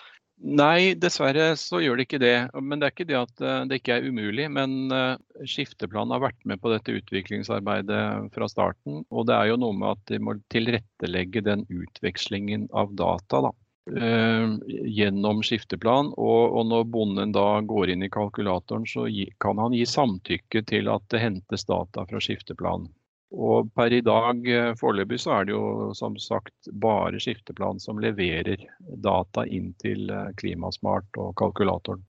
Nei, 0.42 0.94
dessverre 0.98 1.54
så 1.56 1.78
gjør 1.80 1.96
det 1.96 2.04
ikke 2.08 2.20
det. 2.20 2.36
Men 2.58 2.80
det 2.80 2.88
er 2.88 2.94
ikke 2.94 3.06
det 3.08 3.18
at 3.20 3.42
eh, 3.44 3.60
det 3.70 3.80
ikke 3.80 3.98
er 3.98 4.08
umulig. 4.10 4.48
Men 4.52 4.76
skifteplanen 4.90 5.50
Skifteplan 5.54 6.14
har 6.14 6.22
vært 6.24 6.40
med 6.48 6.60
på 6.62 6.72
dette 6.72 6.94
utviklingsarbeidet 6.98 8.32
fra 8.34 8.48
starten. 8.50 9.04
Og 9.10 9.28
det 9.30 9.36
er 9.36 9.52
jo 9.52 9.60
noe 9.62 9.76
med 9.78 9.94
at 9.94 10.02
de 10.10 10.20
må 10.22 10.36
tilrettelegge 10.52 11.44
den 11.46 11.64
utvekslingen 11.70 12.66
av 12.76 12.92
data 12.98 13.44
da, 13.46 13.52
eh, 13.94 14.56
gjennom 14.98 15.42
skifteplan. 15.46 16.12
Og, 16.18 16.58
når 16.66 16.84
bonden 16.90 17.32
da 17.32 17.60
går 17.62 17.94
inn 17.94 18.04
i 18.04 18.12
kalkulatoren, 18.12 18.88
så 18.90 19.06
kan 19.40 19.62
han 19.62 19.76
gi 19.76 19.86
samtykke 19.88 20.66
til 20.66 20.92
at 20.92 21.08
det 21.14 21.22
hentes 21.24 21.64
data 21.70 22.04
fra 22.10 22.20
skifteplan. 22.20 22.90
Og 23.34 23.70
per 23.74 23.92
i 23.92 24.02
dag 24.04 24.46
eh, 24.46 24.72
foreløpig 24.78 25.18
så 25.24 25.38
er 25.38 25.46
det 25.48 25.54
jo 25.56 25.90
som 25.98 26.16
sagt 26.22 26.70
bare 26.70 27.18
Skifteplan 27.22 27.80
som 27.82 27.98
leverer 28.02 28.62
data 29.02 29.42
inn 29.46 29.72
til 29.82 30.10
eh, 30.10 30.30
Klimasmart 30.38 31.18
og 31.18 31.34
kalkulatoren. 31.40 32.04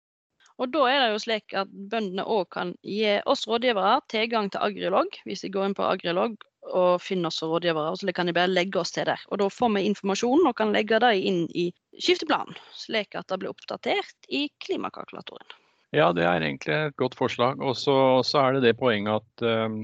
Og 0.62 0.70
da 0.72 0.86
er 0.88 1.02
det 1.02 1.08
jo 1.12 1.24
slik 1.26 1.56
at 1.58 1.72
bøndene 1.92 2.24
òg 2.32 2.46
kan 2.56 2.76
gi 2.86 3.18
oss 3.28 3.44
rådgivere 3.50 3.98
tilgang 4.12 4.48
til 4.54 4.64
Agrilog, 4.64 5.18
hvis 5.28 5.44
de 5.44 5.52
går 5.52 5.72
inn 5.72 5.76
på 5.76 5.88
Agrilog 5.88 6.38
og 6.72 7.02
finner 7.04 7.28
oss 7.28 7.44
rådgivere. 7.44 7.98
Så 8.00 8.14
kan 8.16 8.30
de 8.30 8.38
bare 8.38 8.54
legge 8.54 8.80
oss 8.80 8.94
til 8.96 9.10
der. 9.10 9.20
Og 9.30 9.42
da 9.42 9.50
får 9.52 9.74
vi 9.76 9.84
informasjon 9.90 10.48
og 10.48 10.56
kan 10.58 10.72
legge 10.76 11.02
det 11.04 11.12
inn 11.28 11.44
i 11.52 11.68
skifteplanen, 12.00 12.56
slik 12.78 13.18
at 13.20 13.28
det 13.28 13.42
blir 13.42 13.52
oppdatert 13.52 14.30
i 14.30 14.48
klimakalkulatoren. 14.64 15.58
Ja, 15.96 16.10
det 16.16 16.26
er 16.28 16.44
egentlig 16.44 16.76
et 16.76 16.96
godt 17.00 17.16
forslag. 17.20 17.60
Og 17.60 17.76
så 17.78 18.24
er 18.42 18.56
det 18.56 18.66
det 18.66 18.78
poenget 18.80 19.22
at 19.22 19.46
um, 19.68 19.84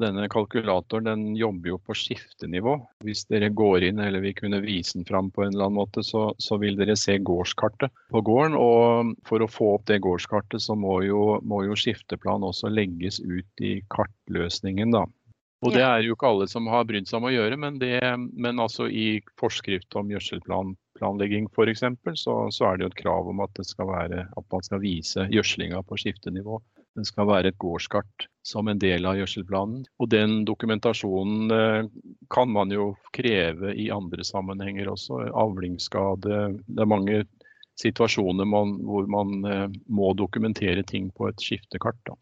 denne 0.00 0.28
kalkulatoren 0.32 1.08
den 1.08 1.24
jobber 1.36 1.74
jo 1.74 1.78
på 1.84 1.96
skiftenivå. 1.98 2.78
Hvis 3.04 3.26
dere 3.28 3.50
går 3.52 3.88
inn 3.88 4.00
eller 4.00 4.24
vi 4.24 4.32
kunne 4.36 4.62
vise 4.64 4.96
den 4.96 5.08
fram 5.08 5.30
på 5.34 5.44
en 5.44 5.52
eller 5.52 5.68
annen 5.68 5.80
måte, 5.80 6.04
så, 6.06 6.30
så, 6.38 6.56
vil 6.62 6.78
dere 6.78 6.96
se 6.96 7.18
gårdskartet 7.18 7.92
på 8.14 8.22
gården. 8.24 8.56
Og 8.56 9.12
for 9.28 9.44
å 9.44 9.50
få 9.50 9.74
opp 9.76 9.88
det 9.90 10.00
gårdskartet, 10.06 10.62
så 10.64 10.76
må 10.78 11.00
jo, 11.06 11.40
må 11.42 11.64
jo 11.66 11.76
skifteplan 11.78 12.46
også 12.48 12.72
legges 12.72 13.20
ut 13.20 13.64
i 13.64 13.80
kartløsningen, 13.92 14.94
da. 14.96 15.04
Og 15.62 15.76
det 15.76 15.82
er 15.86 16.00
jo 16.02 16.16
ikke 16.16 16.26
alle 16.26 16.48
som 16.50 16.66
har 16.72 16.86
brydd 16.88 17.06
seg 17.06 17.20
om 17.20 17.28
å 17.28 17.32
gjøre, 17.32 17.56
men, 17.60 17.76
det, 17.78 18.00
men 18.34 18.58
altså 18.62 18.88
i 18.90 19.20
forskrift 19.38 19.94
om 19.98 20.10
gjødselplanlegging 20.10 21.46
f.eks., 21.52 21.84
så, 22.18 22.34
så 22.50 22.66
er 22.66 22.78
det 22.78 22.86
jo 22.86 22.90
et 22.90 22.98
krav 22.98 23.30
om 23.30 23.42
at, 23.44 23.54
det 23.54 23.68
skal 23.68 23.92
være, 23.92 24.24
at 24.26 24.48
man 24.50 24.66
skal 24.66 24.82
vise 24.82 25.28
gjødslinga 25.30 25.84
på 25.86 26.00
skiftenivå. 26.02 26.58
Den 26.96 27.06
skal 27.08 27.28
være 27.30 27.52
et 27.52 27.60
gårdskart 27.60 28.26
som 28.44 28.68
en 28.68 28.80
del 28.80 29.06
av 29.08 29.16
gjødselplanen. 29.16 29.84
Og 30.02 30.10
den 30.12 30.42
dokumentasjonen 30.48 31.54
eh, 31.54 31.86
kan 32.32 32.50
man 32.52 32.72
jo 32.74 32.92
kreve 33.16 33.72
i 33.78 33.88
andre 33.94 34.26
sammenhenger 34.26 34.90
også. 34.92 35.22
Avlingsskade. 35.30 36.42
Det 36.66 36.84
er 36.84 36.90
mange 36.90 37.22
situasjoner 37.80 38.48
man, 38.48 38.76
hvor 38.84 39.08
man 39.08 39.48
eh, 39.48 39.64
må 39.88 40.12
dokumentere 40.18 40.84
ting 40.84 41.08
på 41.16 41.30
et 41.30 41.40
skiftekart. 41.40 42.02
Da. 42.10 42.18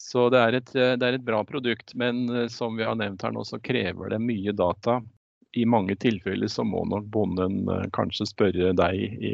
Så 0.00 0.28
det 0.32 0.42
er, 0.42 0.58
et, 0.58 0.74
det 0.74 1.06
er, 1.06 1.16
et, 1.16 1.24
bra 1.24 1.40
produkt, 1.48 1.94
men 1.96 2.26
eh, 2.28 2.48
som 2.52 2.76
vi 2.76 2.84
har 2.84 3.00
nevnt 3.00 3.24
her 3.24 3.32
nå, 3.32 3.46
så 3.48 3.62
krever 3.62 4.12
det 4.12 4.20
mye 4.20 4.52
data. 4.52 5.00
I 5.56 5.64
mange 5.66 5.96
tilfeller 5.98 6.46
så 6.46 6.62
må 6.62 6.84
nok 6.86 7.08
bonden 7.10 7.64
kanskje 7.96 8.28
spørre 8.28 8.68
deg 8.78 9.00
i 9.18 9.32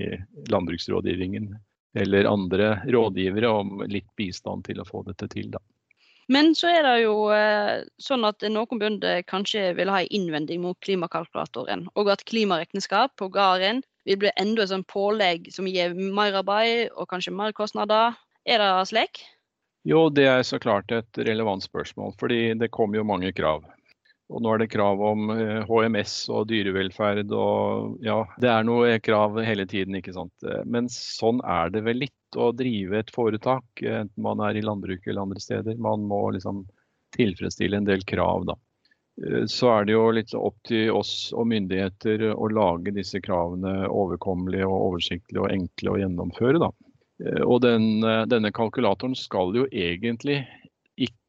landbruksrådgivningen 0.48 1.50
eller 1.96 2.28
andre 2.28 2.76
rådgivere 2.92 3.48
om 3.62 3.80
litt 3.88 4.08
bistand 4.20 4.66
til 4.68 4.82
å 4.82 4.86
få 4.88 5.02
dette 5.06 5.28
til. 5.32 5.50
Da. 5.54 5.62
Men 6.32 6.54
så 6.58 6.70
er 6.74 6.82
det 6.82 6.94
jo 7.04 7.28
eh, 7.34 7.84
sånn 8.02 8.26
at 8.26 8.42
noen 8.50 8.80
bønder 8.82 9.22
kanskje 9.30 9.70
vil 9.78 9.92
ha 9.92 10.02
en 10.02 10.14
innvending 10.18 10.64
mot 10.64 10.78
klimakalkulatoren, 10.82 11.86
og 11.94 12.10
at 12.10 12.24
klimaregnskap 12.26 13.14
på 13.20 13.30
gården 13.34 13.84
vil 14.06 14.20
bli 14.22 14.32
enda 14.38 14.64
et 14.64 14.72
sånn 14.72 14.86
pålegg 14.90 15.50
som 15.54 15.68
gir 15.70 15.94
mer 15.94 16.34
arbeid 16.42 16.90
og 16.94 17.08
kanskje 17.12 17.34
mer 17.34 17.54
kostnader. 17.54 18.18
Er 18.46 18.62
det 18.62 18.72
slik? 18.90 19.22
Jo, 19.86 20.08
det 20.10 20.26
er 20.26 20.42
så 20.42 20.58
klart 20.58 20.90
et 20.90 21.18
relevant 21.28 21.62
spørsmål, 21.62 22.14
fordi 22.18 22.56
det 22.58 22.72
kommer 22.74 22.98
jo 22.98 23.06
mange 23.06 23.30
krav. 23.34 23.62
Og 24.26 24.42
nå 24.42 24.52
er 24.52 24.62
det 24.62 24.72
krav 24.72 25.02
om 25.06 25.28
HMS 25.68 26.14
eh, 26.26 26.34
og 26.34 26.48
dyrevelferd 26.50 27.30
og 27.30 28.00
ja, 28.04 28.18
det 28.42 28.50
er 28.50 28.66
noe 28.66 28.96
krav 28.98 29.38
hele 29.46 29.68
tiden, 29.70 29.98
ikke 30.00 30.16
sant. 30.16 30.34
Eh, 30.42 30.64
men 30.66 30.90
sånn 30.90 31.38
er 31.46 31.70
det 31.74 31.84
vel 31.86 32.02
litt 32.02 32.38
å 32.38 32.50
drive 32.56 33.04
et 33.04 33.12
foretak, 33.14 33.66
enten 33.82 34.26
man 34.26 34.42
er 34.42 34.58
i 34.58 34.64
landbruket 34.66 35.12
eller 35.12 35.28
andre 35.28 35.42
steder. 35.42 35.78
Man 35.78 36.08
må 36.10 36.24
liksom 36.34 36.64
tilfredsstille 37.14 37.78
en 37.78 37.86
del 37.86 38.02
krav, 38.08 38.48
da. 38.50 38.58
Eh, 39.22 39.46
så 39.52 39.70
er 39.76 39.86
det 39.86 39.94
jo 39.94 40.10
litt 40.18 40.34
opp 40.34 40.58
til 40.66 40.90
oss 40.90 41.30
og 41.30 41.46
myndigheter 41.54 42.26
å 42.34 42.50
lage 42.50 42.96
disse 42.98 43.22
kravene 43.22 43.86
overkommelige 43.86 44.66
og 44.66 44.90
oversiktlige 44.90 45.46
og 45.46 45.54
enkle 45.54 45.94
å 45.94 46.00
gjennomføre, 46.02 46.64
da. 46.66 46.72
Og 47.46 47.62
den, 47.64 48.04
denne 48.28 48.50
kalkulatoren 48.52 49.14
skal 49.16 49.54
jo 49.56 49.62
egentlig 49.72 50.42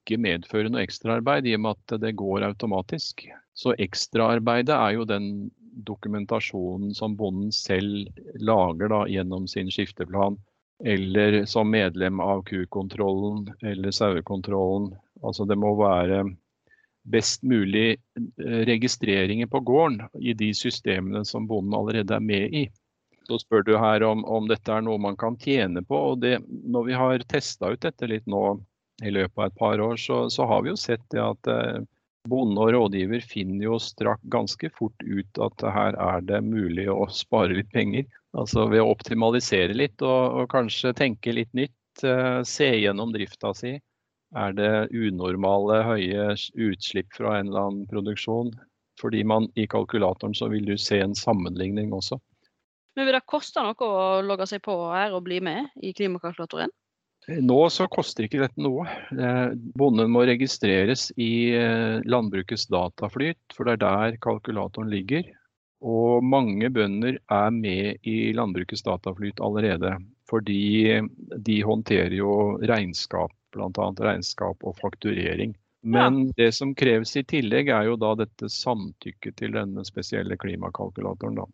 ikke 0.07 0.21
medføre 0.23 0.71
noe 0.71 0.85
ekstraarbeid, 0.85 1.47
i 1.47 1.55
og 1.57 1.65
med 1.65 1.75
at 1.75 1.99
det 2.01 2.15
går 2.19 2.45
automatisk. 2.47 3.27
Så 3.57 3.75
ekstraarbeidet 3.81 4.75
er 4.75 4.95
jo 4.95 5.07
den 5.09 5.49
dokumentasjonen 5.87 6.95
som 6.95 7.17
bonden 7.19 7.51
selv 7.51 8.07
lager 8.39 8.89
da, 8.93 9.03
gjennom 9.11 9.47
sin 9.51 9.69
skifteplan, 9.73 10.39
eller 10.85 11.43
som 11.49 11.69
medlem 11.69 12.21
av 12.23 12.43
kukontrollen 12.47 13.51
eller 13.65 13.91
sauekontrollen. 13.91 14.93
Altså 15.25 15.45
det 15.49 15.57
må 15.57 15.73
være 15.79 16.23
best 17.07 17.43
mulig 17.43 17.97
eh, 17.97 18.61
registreringer 18.67 19.47
på 19.47 19.59
gården 19.59 20.01
i 20.19 20.33
de 20.37 20.51
systemene 20.53 21.23
som 21.25 21.47
bonden 21.47 21.77
allerede 21.77 22.15
er 22.15 22.23
med 22.23 22.53
i. 22.53 22.67
Så 23.27 23.39
spør 23.41 23.63
du 23.67 23.73
her 23.79 24.03
om, 24.07 24.23
om 24.25 24.47
dette 24.47 24.71
er 24.71 24.83
noe 24.83 24.99
man 25.01 25.17
kan 25.19 25.35
tjene 25.39 25.83
på. 25.83 25.97
og 26.11 26.21
det, 26.23 26.37
Når 26.47 26.87
vi 26.87 26.95
har 26.95 27.25
testa 27.27 27.73
ut 27.73 27.81
dette 27.83 28.07
litt 28.07 28.27
nå 28.27 28.59
i 29.05 29.13
løpet 29.13 29.37
av 29.37 29.45
et 29.49 29.59
par 29.59 29.81
år, 29.83 29.97
så, 30.01 30.25
så 30.33 30.47
har 30.49 30.63
vi 30.65 30.73
jo 30.73 30.79
sett 30.79 31.03
det 31.13 31.21
at 31.21 31.49
eh, 31.51 31.81
bonde 32.27 32.61
og 32.61 32.73
rådgiver 32.75 33.23
finner 33.23 33.67
jo 33.69 33.79
strakk 33.81 34.21
ganske 34.33 34.69
fort 34.75 35.03
ut 35.05 35.41
at 35.43 35.65
her 35.73 35.97
er 36.01 36.23
det 36.27 36.41
mulig 36.45 36.87
å 36.91 37.05
spare 37.13 37.55
litt 37.57 37.71
penger. 37.73 38.07
Altså 38.37 38.67
ved 38.71 38.83
å 38.83 38.91
optimalisere 38.91 39.75
litt 39.77 40.01
og, 40.05 40.41
og 40.41 40.49
kanskje 40.51 40.95
tenke 40.97 41.35
litt 41.35 41.53
nytt. 41.57 41.75
Eh, 42.03 42.41
se 42.45 42.71
gjennom 42.75 43.13
drifta 43.15 43.53
si. 43.57 43.77
Er 44.35 44.55
det 44.57 44.89
unormale 44.91 45.83
høye 45.87 46.33
utslipp 46.59 47.13
fra 47.15 47.37
en 47.37 47.51
eller 47.51 47.69
annen 47.69 47.85
produksjon? 47.89 48.51
Fordi 48.99 49.21
man 49.23 49.47
i 49.55 49.67
kalkulatoren 49.69 50.33
så 50.35 50.49
vil 50.51 50.65
du 50.65 50.75
se 50.81 50.99
en 50.99 51.15
sammenligning 51.15 51.93
også. 51.93 52.17
Men 52.97 53.05
Vil 53.05 53.13
det 53.13 53.27
koste 53.29 53.61
noe 53.61 53.87
å 53.87 54.21
logge 54.25 54.47
seg 54.49 54.63
på 54.65 54.73
her 54.89 55.13
og 55.13 55.21
bli 55.27 55.37
med 55.45 55.69
i 55.85 55.93
klimakalkulatoren? 55.93 56.73
Nå 57.27 57.59
så 57.69 57.89
koster 57.91 58.23
ikke 58.23 58.39
dette 58.39 58.63
noe. 58.63 58.85
Eh, 59.11 59.49
bonden 59.75 60.11
må 60.13 60.23
registreres 60.29 61.09
i 61.19 61.51
eh, 61.57 61.99
landbrukets 62.07 62.69
dataflyt, 62.71 63.41
for 63.55 63.67
det 63.67 63.75
er 63.75 63.83
der 63.83 64.19
kalkulatoren 64.23 64.91
ligger. 64.93 65.27
Og 65.83 66.23
mange 66.23 66.71
bønder 66.73 67.19
er 67.19 67.49
med 67.53 68.07
i 68.07 68.31
landbrukets 68.33 68.85
dataflyt 68.87 69.43
allerede. 69.43 69.97
Fordi 70.27 71.01
de 71.47 71.57
håndterer 71.63 72.15
jo 72.15 72.31
regnskap, 72.63 73.35
bl.a. 73.55 73.91
regnskap 74.07 74.63
og 74.63 74.79
fakturering. 74.79 75.53
Men 75.87 76.31
det 76.35 76.51
som 76.55 76.73
kreves 76.75 77.13
i 77.19 77.23
tillegg, 77.27 77.69
er 77.71 77.91
jo 77.91 77.99
da 77.99 78.15
dette 78.23 78.49
samtykket 78.51 79.37
til 79.39 79.53
denne 79.55 79.83
spesielle 79.87 80.39
klimakalkulatoren. 80.39 81.43
da. 81.43 81.47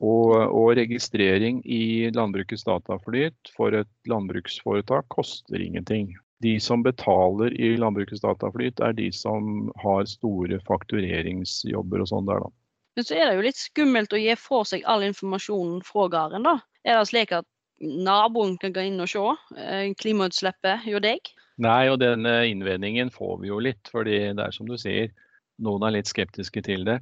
Og, 0.00 0.32
og, 0.32 0.70
registrering 0.78 1.60
i 1.68 2.08
landbrukets 2.16 2.64
dataflyt 2.64 3.50
for 3.52 3.76
et 3.76 3.90
landbruksforetak 4.08 5.10
koster 5.12 5.60
ingenting. 5.60 6.14
De 6.40 6.54
som 6.62 6.80
betaler 6.80 7.52
i 7.60 7.74
landbrukets 7.76 8.22
dataflyt, 8.24 8.80
er 8.80 8.96
de 8.96 9.10
som 9.12 9.68
har 9.82 10.08
store 10.08 10.56
faktureringsjobber 10.64 12.00
og 12.00 12.08
sånn 12.08 12.30
der, 12.30 12.40
da. 12.40 12.52
Men 12.96 13.06
så 13.06 13.16
er 13.18 13.28
det 13.28 13.36
jo 13.36 13.44
litt 13.44 13.60
skummelt 13.60 14.16
å 14.16 14.20
gi 14.20 14.32
fra 14.40 14.62
seg 14.66 14.86
all 14.88 15.04
informasjonen 15.06 15.84
fra 15.84 16.08
gården, 16.12 16.48
da. 16.48 16.56
Er 16.88 16.96
det 16.96 17.10
slik 17.12 17.36
at 17.36 17.46
naboen 17.80 18.56
kan 18.60 18.72
gå 18.72 18.88
inn 18.88 19.00
og 19.04 19.08
se 19.12 19.22
eh, 19.60 19.92
klimautslippet 20.00 20.84
hos 20.86 21.04
deg? 21.04 21.30
Nei, 21.60 21.90
og 21.92 22.00
denne 22.00 22.38
innvendingen 22.48 23.12
får 23.12 23.40
vi 23.42 23.52
jo 23.52 23.60
litt. 23.60 23.88
fordi 23.92 24.18
det 24.32 24.46
er 24.46 24.56
som 24.56 24.68
du 24.68 24.78
sier, 24.80 25.12
noen 25.60 25.84
er 25.84 25.98
litt 25.98 26.08
skeptiske 26.08 26.62
til 26.64 26.88
det. 26.88 27.00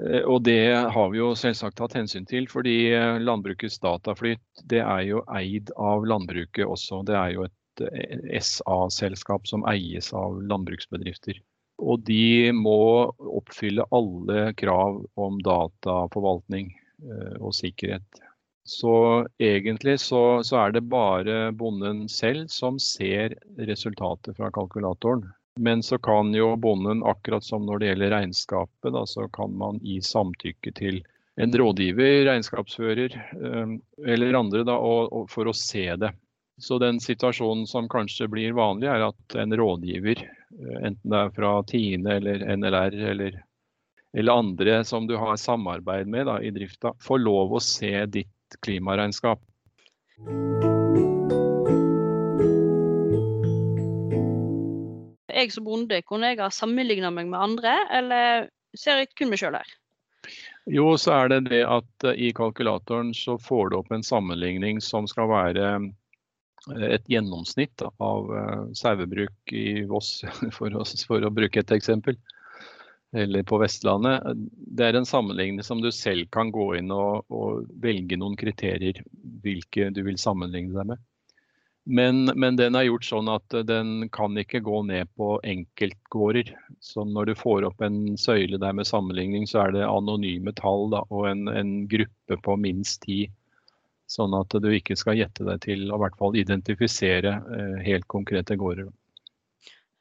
Eh, 0.00 0.22
og 0.24 0.42
det 0.46 0.72
har 0.94 1.10
vi 1.12 1.20
jo 1.20 1.32
selvsagt 1.38 1.76
tatt 1.80 1.96
hensyn 1.98 2.26
til, 2.28 2.48
fordi 2.50 2.92
eh, 2.96 3.20
landbrukets 3.20 3.78
dataflyt 3.82 4.64
det 4.70 4.80
er 4.84 5.04
jo 5.08 5.24
eid 5.36 5.72
av 5.76 6.06
landbruket 6.08 6.64
også. 6.66 7.02
Det 7.08 7.16
er 7.18 7.34
jo 7.36 7.46
et 7.48 7.84
eh, 7.88 8.40
SA-selskap 8.40 9.48
som 9.50 9.66
eies 9.68 10.12
av 10.16 10.40
landbruksbedrifter. 10.48 11.40
Og 11.82 12.04
de 12.06 12.52
må 12.54 13.10
oppfylle 13.18 13.88
alle 13.96 14.52
krav 14.54 15.00
om 15.18 15.40
dataforvaltning 15.42 16.68
og 17.40 17.50
sikkerhet. 17.56 18.20
Så 18.68 18.92
egentlig 19.42 19.96
så, 19.98 20.44
så 20.46 20.60
er 20.60 20.76
det 20.76 20.84
bare 20.92 21.50
bonden 21.58 22.04
selv 22.12 22.52
som 22.54 22.78
ser 22.78 23.34
resultatet 23.58 24.36
fra 24.38 24.52
kalkulatoren. 24.54 25.24
Men 25.60 25.82
så 25.82 25.98
kan 25.98 26.32
jo 26.34 26.54
bonden, 26.56 27.02
akkurat 27.04 27.44
som 27.44 27.66
når 27.66 27.78
det 27.78 27.90
gjelder 27.90 28.14
regnskapet, 28.16 28.92
da, 28.94 29.04
så 29.06 29.28
kan 29.28 29.52
man 29.58 29.80
gi 29.84 29.98
samtykke 30.04 30.72
til 30.78 31.02
en 31.40 31.52
rådgiver, 31.52 32.24
regnskapsfører 32.28 33.14
eller 34.06 34.38
andre 34.38 34.64
da, 34.68 34.76
for 35.32 35.48
å 35.48 35.56
se 35.56 35.86
det. 36.00 36.12
Så 36.60 36.78
den 36.78 37.00
situasjonen 37.00 37.66
som 37.66 37.88
kanskje 37.88 38.28
blir 38.32 38.56
vanlig, 38.56 38.88
er 38.88 39.08
at 39.08 39.36
en 39.40 39.56
rådgiver, 39.56 40.20
enten 40.84 41.14
det 41.14 41.20
er 41.20 41.32
fra 41.36 41.54
Tine 41.68 42.18
eller 42.20 42.44
NLR 42.56 42.98
eller, 43.14 43.40
eller 44.16 44.32
andre 44.44 44.82
som 44.84 45.08
du 45.08 45.16
har 45.16 45.40
samarbeid 45.40 46.08
med 46.12 46.28
da, 46.28 46.38
i 46.40 46.52
drifta, 46.54 46.92
får 47.00 47.24
lov 47.24 47.56
å 47.56 47.64
se 47.64 47.94
ditt 48.12 48.60
klimaregnskap. 48.64 49.40
Jeg 55.42 55.54
som 55.54 55.66
bonde, 55.66 55.98
kunne 56.06 56.30
jeg 56.30 56.38
ha 56.38 56.50
sammenligna 56.54 57.10
meg 57.10 57.30
med 57.32 57.40
andre, 57.42 57.76
eller 57.90 58.50
ser 58.78 59.02
jeg 59.02 59.10
kun 59.18 59.32
meg 59.32 59.42
sjøl 59.42 59.58
her? 59.58 59.70
Jo, 60.70 60.92
så 61.00 61.16
er 61.16 61.32
det 61.32 61.40
det 61.50 61.64
at 61.66 62.06
eh, 62.06 62.28
i 62.28 62.30
kalkulatoren 62.36 63.10
så 63.16 63.34
får 63.42 63.72
du 63.72 63.80
opp 63.80 63.90
en 63.90 64.06
sammenligning 64.06 64.78
som 64.84 65.08
skal 65.10 65.26
være 65.32 65.70
eh, 65.72 66.92
et 66.94 67.08
gjennomsnitt 67.10 67.82
av 67.82 68.28
uh, 68.30 68.68
sauebruk 68.78 69.50
i 69.50 69.82
Voss, 69.90 70.20
for 70.56 70.70
å, 70.70 70.84
for 71.08 71.26
å, 71.26 71.32
bruke 71.34 71.64
et 71.64 71.74
eksempel. 71.74 72.20
Eller 73.12 73.42
på 73.42 73.58
Vestlandet. 73.60 74.22
Det 74.46 74.86
er 74.86 74.96
en 74.96 75.08
sammenligning 75.08 75.66
som 75.66 75.82
du 75.82 75.90
selv 75.92 76.30
kan 76.32 76.54
gå 76.54 76.68
inn 76.78 76.94
og, 76.94 77.26
og 77.34 77.66
velge 77.82 78.16
noen 78.16 78.38
kriterier 78.40 79.02
hvilke 79.42 79.90
du 79.92 80.00
vil 80.06 80.16
sammenligne 80.22 80.72
deg 80.78 80.94
med. 80.94 81.02
Men, 81.84 82.24
men, 82.24 82.56
den 82.56 82.76
er 82.78 82.86
gjort 82.86 83.06
sånn 83.08 83.28
at 83.32 83.54
den 83.66 84.06
kan 84.14 84.36
ikke 84.38 84.60
gå 84.62 84.84
ned 84.86 85.10
på 85.18 85.34
enkeltgårder. 85.42 86.52
Så 86.78 87.02
når 87.08 87.32
du 87.32 87.34
får 87.38 87.66
opp 87.66 87.82
en 87.82 88.14
søyle 88.20 88.60
der 88.62 88.76
med 88.78 88.86
sammenligning, 88.86 89.48
så 89.50 89.64
er 89.64 89.74
det 89.74 89.88
anonyme 89.88 90.54
tall 90.58 90.92
da, 90.94 91.02
og 91.10 91.26
en, 91.32 91.48
en, 91.50 91.72
gruppe 91.90 92.38
på 92.44 92.56
minst 92.62 93.02
ti. 93.08 93.24
Sånn 94.06 94.34
at 94.38 94.54
du 94.62 94.68
ikke 94.70 94.94
skal 94.98 95.18
gjette 95.18 95.46
deg 95.48 95.62
til 95.64 95.90
å 95.90 95.98
hvert 95.98 96.18
fall 96.20 96.38
identifisere 96.38 97.34
eh, 97.56 97.76
helt 97.82 98.06
konkrete 98.12 98.58
gårder. 98.60 98.90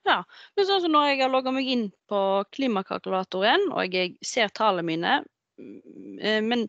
Ja, 0.05 0.21
men 0.57 0.67
sånn 0.67 0.81
som 0.83 0.93
når 0.93 1.11
jeg 1.11 1.21
har 1.23 1.33
logga 1.33 1.53
meg 1.55 1.69
inn 1.69 1.85
på 2.09 2.21
klimakalkulatoren 2.53 3.69
og 3.71 3.95
jeg 3.95 4.17
ser 4.25 4.53
tallene 4.53 4.85
mine, 4.85 5.19
mm, 5.57 6.17
eh, 6.19 6.41
men 6.45 6.67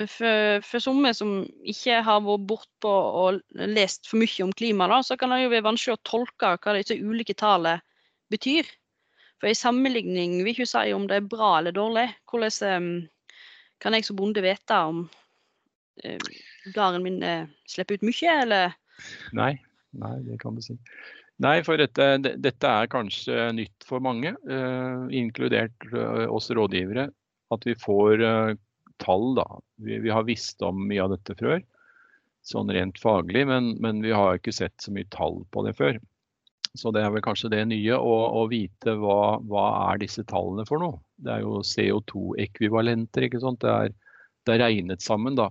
for, 0.00 0.62
for 0.64 0.82
somme 0.82 1.12
som 1.14 1.42
ikke 1.68 2.00
har 2.04 2.22
vært 2.24 2.46
bortpå 2.48 2.92
og 3.22 3.40
lest 3.72 4.08
for 4.08 4.22
mye 4.22 4.44
om 4.46 4.52
klima, 4.56 4.88
da, 4.90 5.02
så 5.04 5.18
kan 5.20 5.32
det 5.34 5.42
jo 5.44 5.52
være 5.52 5.66
vanskelig 5.68 5.98
å 5.98 6.04
tolke 6.08 6.54
hva 6.56 6.76
disse 6.78 6.96
ulike 6.96 7.36
tallene 7.38 7.82
betyr. 8.32 8.68
For 9.42 9.50
i 9.50 9.58
sammenligning 9.58 10.38
vil 10.40 10.54
ikke 10.54 10.68
si 10.70 10.92
om 10.94 11.08
det 11.10 11.18
er 11.18 11.28
bra 11.28 11.56
eller 11.58 11.74
dårlig. 11.74 12.06
Hvordan 12.30 12.78
um, 12.78 12.92
kan 13.82 13.96
jeg 13.96 14.06
som 14.06 14.16
bonde 14.16 14.44
vite 14.44 14.78
om 14.78 15.02
um, 15.08 16.28
gården 16.72 17.02
min 17.04 17.18
uh, 17.26 17.50
slipper 17.68 17.98
ut 17.98 18.06
mye, 18.06 18.36
eller? 18.46 18.76
Nei, 19.36 19.56
nei, 19.98 20.14
det 20.28 20.38
kan 20.40 20.56
du 20.56 20.62
si. 20.64 20.78
Nei, 21.42 21.56
for 21.66 21.80
dette, 21.80 22.06
dette 22.22 22.70
er 22.70 22.90
kanskje 22.92 23.48
nytt 23.58 23.88
for 23.88 24.04
mange, 24.04 24.30
uh, 24.46 25.10
inkludert 25.10 25.90
uh, 25.90 26.28
oss 26.30 26.52
rådgivere. 26.54 27.10
At 27.52 27.66
vi 27.66 27.74
får 27.76 28.22
tall, 29.02 29.34
da. 29.38 29.46
Vi, 29.76 29.98
vi, 30.04 30.10
har 30.10 30.26
visst 30.28 30.62
om 30.62 30.86
mye 30.88 31.02
av 31.04 31.12
dette 31.14 31.36
før, 31.38 31.60
sånn 32.46 32.72
rent 32.74 32.98
faglig, 32.98 33.44
men, 33.48 33.76
men, 33.82 34.02
vi 34.02 34.14
har 34.14 34.38
ikke 34.38 34.54
sett 34.54 34.74
så 34.82 34.94
mye 34.94 35.08
tall 35.14 35.42
på 35.54 35.64
det 35.66 35.76
før. 35.78 36.00
Så 36.74 36.90
det 36.94 37.02
er 37.04 37.12
vel 37.12 37.24
kanskje 37.24 37.50
det 37.52 37.66
nye, 37.68 37.96
å, 37.98 38.14
å 38.40 38.46
vite 38.48 38.96
hva, 38.98 39.38
hva, 39.44 39.66
er 39.90 40.00
disse 40.02 40.24
tallene 40.28 40.64
for 40.68 40.80
noe. 40.80 41.02
Det 41.20 41.34
er 41.34 41.44
jo 41.44 41.60
CO2-ekvivalenter, 41.68 43.28
ikke 43.28 43.42
sant. 43.42 43.60
Det 43.62 43.72
er, 43.72 43.92
det 44.46 44.54
er 44.54 44.64
regnet 44.64 45.04
sammen, 45.04 45.36
da. 45.38 45.50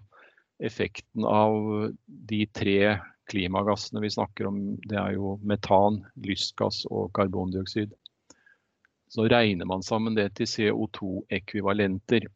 Effekten 0.61 1.25
av 1.25 1.91
de 2.29 2.43
tre 2.53 2.97
klimagassene 3.31 4.01
vi 4.03 4.11
snakker 4.11 4.49
om, 4.49 4.59
det 4.89 4.97
er 4.99 5.15
jo 5.15 5.37
metan, 5.47 6.01
lystgass 6.25 6.83
og 6.89 7.11
karbondioksid. 7.17 7.93
Så 9.11 9.27
regner 9.27 9.67
man 9.67 9.83
sammen 9.83 10.15
det 10.15 10.29
til 10.39 10.49
CO2-ekvivalenter 10.49 12.27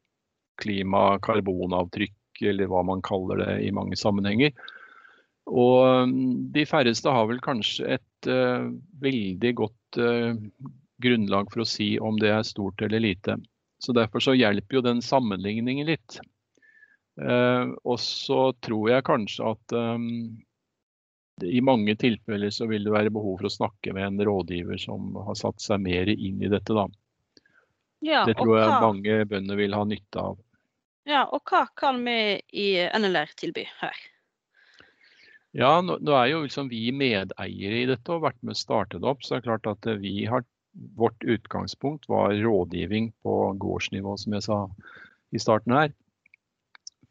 klimakarbonavtrykk, 0.62 2.42
eller 2.52 2.72
hva 2.72 2.84
man 2.88 3.04
kaller 3.06 3.42
det 3.42 3.52
i 3.68 3.74
mange 3.76 3.98
sammenhenger. 4.00 4.56
Og 5.46 6.10
mm, 6.10 6.52
de 6.56 6.66
færreste 6.66 7.12
har 7.12 7.28
vel 7.30 7.42
kanskje 7.44 7.98
et 7.98 8.30
uh, 8.30 8.72
veldig 9.02 9.52
godt 9.60 10.00
uh, 10.02 10.34
grunnlag 11.02 11.52
for 11.54 11.64
å 11.64 11.70
si 11.70 11.96
om 12.02 12.18
det 12.22 12.32
er 12.34 12.48
stort 12.48 12.82
eller 12.86 13.04
lite. 13.04 13.38
Så 13.84 13.94
Derfor 13.94 14.24
så 14.24 14.34
hjelper 14.34 14.80
jo 14.80 14.86
den 14.86 15.04
sammenligningen 15.06 15.92
litt. 15.92 16.18
Uh, 17.22 17.76
og 17.86 18.00
så 18.02 18.50
tror 18.66 18.90
jeg 18.92 19.08
kanskje 19.08 19.54
at 19.54 19.76
um, 19.78 20.36
i 21.44 21.62
mange 21.64 21.96
tilfeller 22.00 22.52
så 22.52 22.68
vil 22.68 22.88
det 22.88 22.96
være 22.96 23.14
behov 23.14 23.38
for 23.40 23.50
å 23.50 23.54
snakke 23.54 23.94
med 23.96 24.08
en 24.08 24.26
rådgiver 24.28 24.80
som 24.82 25.16
har 25.28 25.38
satt 25.40 25.62
seg 25.62 25.84
mer 25.84 26.10
inn 26.12 26.42
i 26.42 26.52
dette. 26.52 26.74
da. 26.74 26.88
Ja, 28.06 28.24
det 28.28 28.38
tror 28.40 28.58
jeg 28.60 28.82
mange 28.84 29.20
bønder 29.30 29.60
vil 29.60 29.76
ha 29.76 29.84
nytte 29.88 30.22
av. 30.22 30.40
Ja, 31.06 31.28
og 31.30 31.46
hva 31.46 31.68
kan 31.78 32.02
vi 32.06 32.42
i 32.58 32.70
NLR 32.98 33.34
tilby 33.38 33.68
her? 33.80 33.98
Ja, 35.56 35.78
nå, 35.86 36.00
nå 36.04 36.16
er 36.18 36.32
jo 36.34 36.42
liksom 36.44 36.68
vi 36.68 36.90
medeiere 36.92 37.78
i 37.84 37.88
dette 37.88 38.12
og 38.12 38.26
vært 38.26 38.42
med 38.44 38.58
å 38.58 38.60
starte 38.60 39.00
det 39.00 39.08
opp. 39.08 39.22
Så 39.24 39.36
det 39.36 39.44
er 39.44 39.46
klart 39.46 39.70
at 39.70 39.88
vi 40.02 40.26
har, 40.28 40.44
vårt 41.00 41.24
utgangspunkt 41.24 42.10
var 42.12 42.34
rådgivning 42.36 43.14
på 43.24 43.36
gårdsnivå, 43.62 44.18
som 44.20 44.36
jeg 44.36 44.48
sa 44.48 44.58
i 45.32 45.40
starten 45.40 45.78
her. 45.78 45.94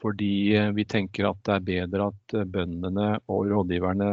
Fordi 0.05 0.35
eh, 0.59 0.69
vi 0.77 0.85
tenker 0.85 1.31
at 1.31 1.41
det 1.47 1.55
er 1.55 1.65
bedre 1.71 2.11
at 2.11 2.37
eh, 2.37 2.45
bøndene 2.45 3.15
og 3.33 3.47
rådgiverne 3.49 4.11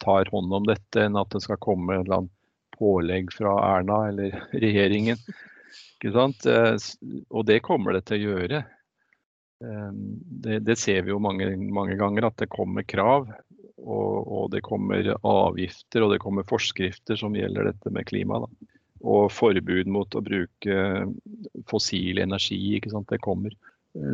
tar 0.00 0.30
hånd 0.32 0.54
om 0.56 0.70
dette, 0.70 1.02
enn 1.02 1.18
at 1.20 1.34
det 1.34 1.42
skal 1.44 1.60
komme 1.60 1.98
et 1.98 2.06
eller 2.06 2.22
annet 2.22 2.32
pålegg 2.78 3.34
fra 3.34 3.58
Erna 3.74 3.98
eller 4.08 4.38
regjeringen. 4.64 5.20
Ikke 5.98 6.14
sant? 6.14 6.48
Eh, 6.48 6.78
og 7.28 7.44
det 7.50 7.60
kommer 7.66 7.98
det 7.98 8.06
til 8.08 8.22
å 8.22 8.30
gjøre. 8.30 8.64
Ehm, 9.64 10.18
det, 10.20 10.58
det, 10.58 10.76
ser 10.76 11.02
vi 11.02 11.14
jo 11.14 11.20
mange, 11.22 11.48
mange, 11.56 11.96
ganger, 11.96 12.28
at 12.28 12.38
det 12.42 12.50
kommer 12.52 12.86
krav. 12.86 13.28
Og, 13.76 14.14
og, 14.26 14.50
det 14.50 14.64
kommer 14.66 15.12
avgifter 15.20 16.02
og 16.02 16.14
det 16.14 16.22
kommer 16.22 16.46
forskrifter 16.48 17.18
som 17.20 17.36
gjelder 17.36 17.70
dette 17.70 17.92
med 17.94 18.08
klima. 18.08 18.40
Da. 18.42 18.72
Og 19.06 19.30
forbud 19.30 19.90
mot 19.92 20.16
å 20.16 20.24
bruke 20.24 21.06
fossil 21.70 22.22
energi. 22.24 22.58
ikke 22.76 22.92
sant, 22.94 23.08
Det 23.12 23.22
kommer. 23.22 23.54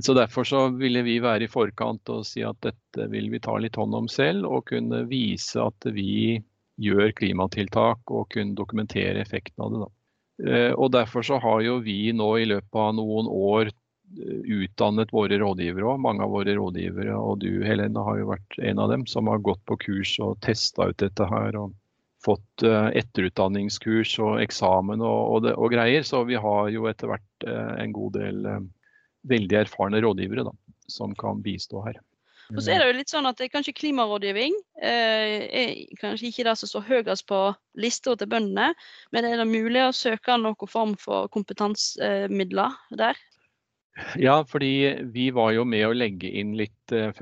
Så 0.02 0.14
Derfor 0.14 0.44
så 0.46 0.68
ville 0.78 1.02
vi 1.02 1.16
være 1.18 1.48
i 1.48 1.50
forkant 1.50 2.10
og 2.14 2.26
si 2.26 2.44
at 2.46 2.58
dette 2.62 3.08
vil 3.10 3.32
vi 3.32 3.40
ta 3.42 3.56
litt 3.58 3.78
hånd 3.78 3.94
om 3.98 4.08
selv. 4.10 4.46
Og 4.46 4.68
kunne 4.70 5.04
vise 5.10 5.62
at 5.62 5.88
vi 5.90 6.38
gjør 6.82 7.14
klimatiltak 7.16 8.10
og 8.10 8.28
kunne 8.34 8.56
dokumentere 8.58 9.22
effekten 9.22 9.64
av 9.64 9.72
det. 9.72 9.80
da. 9.82 9.90
Eh, 10.42 10.72
og 10.72 10.92
Derfor 10.94 11.26
så 11.26 11.38
har 11.42 11.62
jo 11.62 11.78
vi 11.84 12.12
nå 12.14 12.30
i 12.40 12.48
løpet 12.50 12.78
av 12.78 12.94
noen 12.96 13.28
år 13.28 13.72
utdannet 14.44 15.12
våre 15.12 15.38
rådgivere 15.40 15.86
òg. 15.94 16.00
Mange 16.04 16.24
av 16.26 16.32
våre 16.34 16.54
rådgivere, 16.58 17.14
og 17.16 17.40
du 17.44 17.62
Helene 17.64 18.04
har 18.06 18.18
jo 18.20 18.30
vært 18.32 18.58
en 18.60 18.82
av 18.82 18.92
dem, 18.92 19.06
som 19.06 19.30
har 19.30 19.42
gått 19.44 19.62
på 19.68 19.78
kurs 19.86 20.16
og 20.22 20.40
testa 20.44 20.90
ut 20.90 21.00
dette 21.02 21.28
her. 21.30 21.56
og 21.58 21.72
Fått 22.22 22.62
eh, 22.62 22.92
etterutdanningskurs 23.00 24.14
og 24.22 24.38
eksamen 24.44 25.00
og, 25.02 25.20
og, 25.32 25.42
det, 25.46 25.56
og, 25.56 25.72
greier. 25.74 26.06
Så 26.06 26.22
vi 26.28 26.38
har 26.38 26.70
jo 26.70 26.86
etter 26.90 27.10
hvert 27.10 27.48
eh, 27.48 27.74
en 27.82 27.96
god 27.96 28.14
del 28.20 28.46
eh, 28.46 28.62
veldig 29.32 29.60
erfarne 29.64 30.02
rådgivere 30.04 30.46
da, 30.46 30.54
som 30.90 31.16
kan 31.18 31.42
bistå 31.42 31.82
her. 31.86 31.98
Og 32.52 32.60
så 32.60 32.74
er 32.74 32.82
det 32.82 32.88
jo 32.90 32.96
litt 32.98 33.12
sånn 33.12 33.26
at 33.28 33.40
kanskje 33.52 33.72
Klimarådgivning 33.78 34.54
eh, 34.82 35.44
er 35.48 35.70
kanskje 36.00 36.28
ikke 36.28 36.44
det 36.48 36.54
som 36.60 36.68
står 36.68 36.84
høyest 36.88 37.24
på 37.30 37.38
lista 37.80 38.14
til 38.18 38.28
bøndene, 38.28 38.72
men 39.14 39.28
er 39.28 39.40
det 39.40 39.48
mulig 39.48 39.84
å 39.86 39.94
søke 39.96 40.36
noen 40.40 40.70
form 40.70 40.92
for 41.00 41.30
kompetansemidler 41.32 42.76
der? 42.98 43.18
Ja, 44.16 44.44
fordi 44.48 45.02
vi 45.12 45.30
var 45.30 45.52
jo 45.52 45.64
med 45.68 45.84
å 45.86 45.96
legge 45.96 46.30
inn 46.40 46.54
litt 46.56 46.94
eh, 46.96 47.12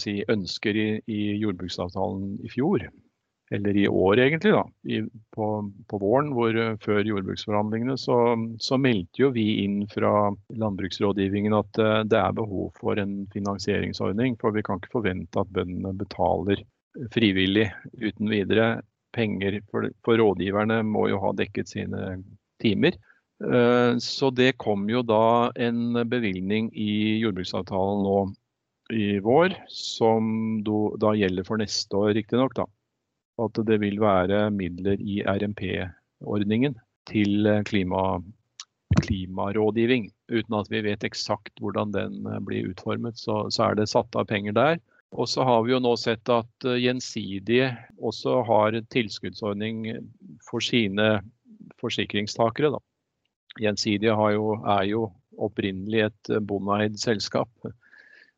si, 0.00 0.18
ønsker 0.28 0.76
i, 0.76 0.88
i, 1.08 1.22
jordbruksavtalen 1.40 2.36
i 2.44 2.52
fjor. 2.52 2.84
Eller 3.52 3.76
i 3.76 3.84
år, 3.88 4.20
egentlig. 4.20 4.52
da, 4.52 4.62
I, 4.88 5.02
på, 5.36 5.46
på, 5.88 5.98
våren, 6.00 6.30
hvor 6.36 6.56
eh, 6.56 6.76
før 6.84 7.02
jordbruksforhandlingene, 7.08 7.96
så, 8.00 8.18
så, 8.60 8.78
meldte 8.80 9.24
jo 9.24 9.32
vi 9.32 9.46
inn 9.64 9.82
fra 9.92 10.30
landbruksrådgivningen 10.56 11.56
at 11.56 11.80
uh, 11.80 11.98
det 12.08 12.20
er 12.20 12.36
behov 12.36 12.70
for 12.80 13.00
en 13.00 13.22
finansieringsordning. 13.32 14.38
For 14.40 14.56
vi 14.56 14.64
kan 14.64 14.80
ikke 14.80 14.96
forvente 15.00 15.40
at 15.40 15.52
bøndene 15.52 15.92
betaler 16.00 16.64
frivillig 17.12 17.70
uten 18.00 18.32
videre 18.32 18.68
penger. 19.16 19.60
For, 19.72 19.88
for 20.04 20.20
rådgiverne 20.20 20.80
må 20.88 21.08
jo 21.12 21.20
ha 21.24 21.32
dekket 21.36 21.72
sine 21.72 22.18
timer. 22.64 22.96
Eh, 23.42 23.98
så 23.98 24.30
det 24.30 24.52
kom 24.62 24.86
jo 24.90 25.02
da 25.02 25.50
en 25.58 25.98
bevilgning 26.08 26.70
i 26.78 27.18
jordbruksavtalen 27.22 28.04
nå 28.06 28.18
i 28.92 29.18
vår, 29.24 29.56
som 29.72 30.62
da 30.64 31.14
gjelder 31.16 31.46
for 31.48 31.62
neste 31.62 31.96
år, 31.96 32.12
riktignok. 32.18 32.60
At 33.42 33.58
det 33.66 33.80
vil 33.82 33.98
være 34.02 34.44
midler 34.54 35.00
i 35.00 35.22
RMP-ordningen 35.24 36.76
til 37.08 37.48
klima, 37.66 38.20
klimarådgivning. 39.00 40.10
uten 40.28 40.54
at 40.54 40.70
vi 40.70 40.82
vet 40.84 41.04
eksakt 41.04 41.58
hvordan 41.60 41.92
den 41.92 42.28
blir 42.46 42.70
utformet, 42.70 43.18
så, 43.18 43.48
så 43.50 43.70
er 43.70 43.80
det 43.80 43.88
satt 43.90 44.14
av 44.16 44.28
penger 44.28 44.52
der. 44.52 44.78
Og 45.12 45.28
så 45.28 45.44
har 45.44 45.64
vi 45.64 45.74
jo 45.74 45.80
nå 45.82 45.96
sett 46.00 46.28
at 46.32 46.64
Gjensidige 46.64 47.72
også 48.00 48.42
har 48.48 48.78
tilskuddsordning 48.92 49.84
for 50.46 50.64
sine 50.64 51.20
forsikringstakere. 51.80 52.72
Da. 52.72 52.80
Gjensidige 53.60 54.14
jo, 54.34 54.56
er 54.64 54.84
jo 54.88 55.06
opprinnelig 55.42 56.06
et 56.06 56.32
bondeeid 56.48 56.98
selskap. 57.00 57.50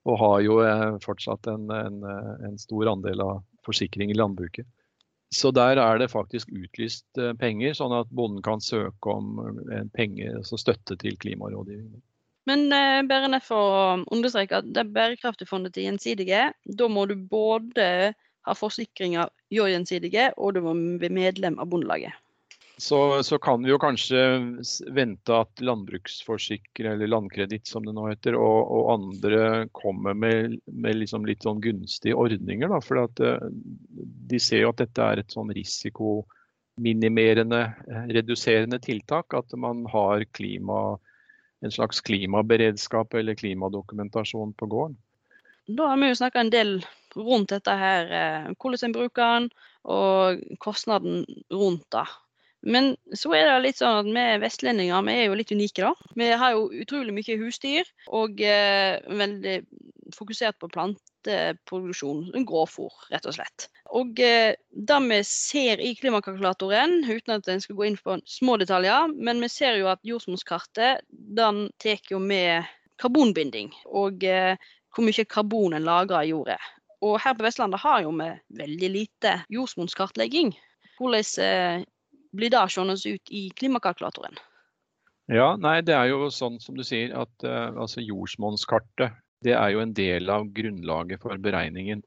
Og 0.05 0.19
har 0.21 0.41
jo 0.45 0.57
fortsatt 1.01 1.47
en, 1.49 1.71
en, 1.73 2.01
en 2.45 2.59
stor 2.61 2.91
andel 2.93 3.23
av 3.25 3.39
forsikring 3.65 4.11
i 4.13 4.19
landbruket. 4.19 4.67
Så 5.35 5.51
der 5.51 5.81
er 5.83 5.99
det 5.99 6.13
faktisk 6.13 6.51
utlyst 6.55 7.19
eh, 7.19 7.33
penger, 7.39 7.75
sånn 7.75 7.95
at 7.97 8.11
bonden 8.15 8.43
kan 8.45 8.63
søke 8.63 9.15
om 9.15 9.41
eh, 9.67 9.87
penger, 9.97 10.39
altså 10.41 10.59
støtte 10.61 10.97
til 11.01 11.17
klimarådgivning. 11.19 12.03
Men 12.47 12.67
eh, 12.77 13.01
bare 13.09 13.31
ned 13.33 13.43
for 13.43 13.79
å 13.79 13.87
understreke 14.15 14.61
at 14.61 14.69
det 14.77 14.87
bærekraftige 14.95 15.49
til 15.73 15.89
Gjensidige, 15.89 16.53
da 16.65 16.89
må 16.89 17.07
du 17.11 17.17
både 17.17 17.89
ha 18.45 18.55
forsikringer 18.55 19.33
gjør 19.51 19.73
Gjensidige, 19.73 20.31
og 20.37 20.55
du 20.55 20.63
må 20.63 20.77
bli 21.01 21.11
medlem 21.11 21.59
av 21.59 21.73
Bondelaget 21.73 22.15
så, 22.77 23.23
så, 23.23 23.39
kan 23.39 23.63
vi 23.63 23.71
jo 23.71 23.79
kanskje 23.79 24.19
vente 24.91 25.37
at 25.37 25.61
landbruksforsikring, 25.63 26.93
eller 26.93 27.07
Landkreditt 27.07 27.69
som 27.71 27.85
det 27.87 27.93
nå 27.95 28.09
heter, 28.09 28.35
og, 28.35 28.67
og 28.67 28.93
andre 28.97 29.69
kommer 29.77 30.17
med, 30.19 30.57
med 30.67 30.99
liksom 30.99 31.27
litt 31.29 31.47
sånn 31.47 31.61
gunstige 31.63 32.19
ordninger. 32.19 32.69
Da, 32.73 32.81
for 32.83 32.99
eh, 33.05 33.47
de 34.31 34.41
ser 34.43 34.65
jo 34.65 34.73
at 34.73 34.83
dette 34.83 35.07
er 35.07 35.23
et 35.23 35.35
sånn 35.35 35.53
risikominimerende, 35.55 37.63
eh, 37.87 38.11
reduserende 38.19 38.83
tiltak. 38.83 39.39
At 39.39 39.55
man 39.55 39.87
har 39.95 40.27
klima, 40.35 40.99
en 41.63 41.75
slags 41.75 42.03
klimaberedskap 42.03 43.15
eller 43.15 43.39
klimadokumentasjon 43.39 44.51
på 44.59 44.71
gården. 44.75 44.99
Da 45.65 45.93
har 45.93 46.03
vi 46.03 46.11
jo 46.11 46.19
snakka 46.19 46.43
en 46.43 46.53
del 46.53 46.75
rundt 47.15 47.55
dette 47.55 47.79
her, 47.79 48.11
eh, 48.11 48.51
hvordan 48.59 48.91
en 48.91 48.99
bruker 48.99 49.39
den 49.39 49.49
og 49.85 50.43
kostnaden 50.59 51.23
rundt 51.53 51.87
det. 51.95 52.07
Men 52.65 52.95
så 53.13 53.35
er 53.37 53.49
det 53.49 53.57
litt 53.67 53.81
sånn 53.81 54.01
at 54.01 54.09
vi 54.09 54.27
vestlendinger 54.45 55.05
vi 55.05 55.17
er 55.19 55.27
jo 55.29 55.39
litt 55.39 55.53
unike, 55.53 55.85
da. 55.85 56.13
Vi 56.17 56.31
har 56.43 56.55
jo 56.57 56.69
utrolig 56.85 57.15
mye 57.17 57.39
husdyr 57.41 57.91
og 58.09 58.41
eh, 58.41 59.01
veldig 59.21 59.59
fokusert 60.15 60.59
på 60.61 60.71
planteproduksjon. 60.73 62.31
Grovfôr, 62.49 62.93
rett 63.13 63.27
og 63.29 63.37
slett. 63.37 63.69
Og 63.95 64.21
eh, 64.23 64.55
det 64.71 65.01
vi 65.09 65.21
ser 65.29 65.83
i 65.83 65.93
klimakalkulatoren, 65.99 67.03
uten 67.05 67.37
at 67.37 67.51
en 67.53 67.63
skal 67.65 67.79
gå 67.79 67.89
inn 67.89 68.01
på 68.01 68.19
små 68.29 68.57
detaljer, 68.61 69.13
men 69.15 69.43
vi 69.45 69.51
ser 69.53 69.79
jo 69.81 69.91
at 69.93 70.03
jordsmonnskartet 70.07 71.05
den 71.11 71.67
tar 71.83 72.01
jo 72.11 72.21
med 72.23 72.71
karbonbinding. 73.03 73.73
Og 73.93 74.25
eh, 74.25 74.57
hvor 74.95 75.07
mye 75.07 75.27
karbon 75.27 75.75
en 75.77 75.87
lagrer 75.87 76.25
i 76.25 76.33
jordet. 76.33 76.61
Og 77.05 77.19
her 77.21 77.35
på 77.37 77.45
Vestlandet 77.45 77.83
har 77.83 78.05
jo 78.05 78.15
vi 78.17 78.31
veldig 78.61 78.91
lite 78.95 79.35
jordsmonnskartlegging. 79.53 80.55
Hvordan 80.97 81.45
eh, 81.45 81.83
blir 82.35 82.53
da 82.53 82.65
seende 82.69 82.97
ut 82.99 83.31
i 83.31 83.47
klimakalkulatoren? 83.57 84.37
Ja, 85.33 85.55
nei, 85.57 85.79
det 85.81 85.95
er 85.97 86.11
jo 86.11 86.29
sånn 86.33 86.59
som 86.61 86.77
du 86.77 86.85
sier 86.85 87.15
at 87.17 87.47
uh, 87.49 87.73
altså 87.81 88.03
jordsmonnskartet 88.05 89.15
det 89.45 89.55
er 89.57 89.75
jo 89.75 89.81
en 89.83 89.95
del 89.97 90.31
av 90.33 90.51
grunnlaget 90.57 91.23
for 91.23 91.41
beregningen. 91.41 92.03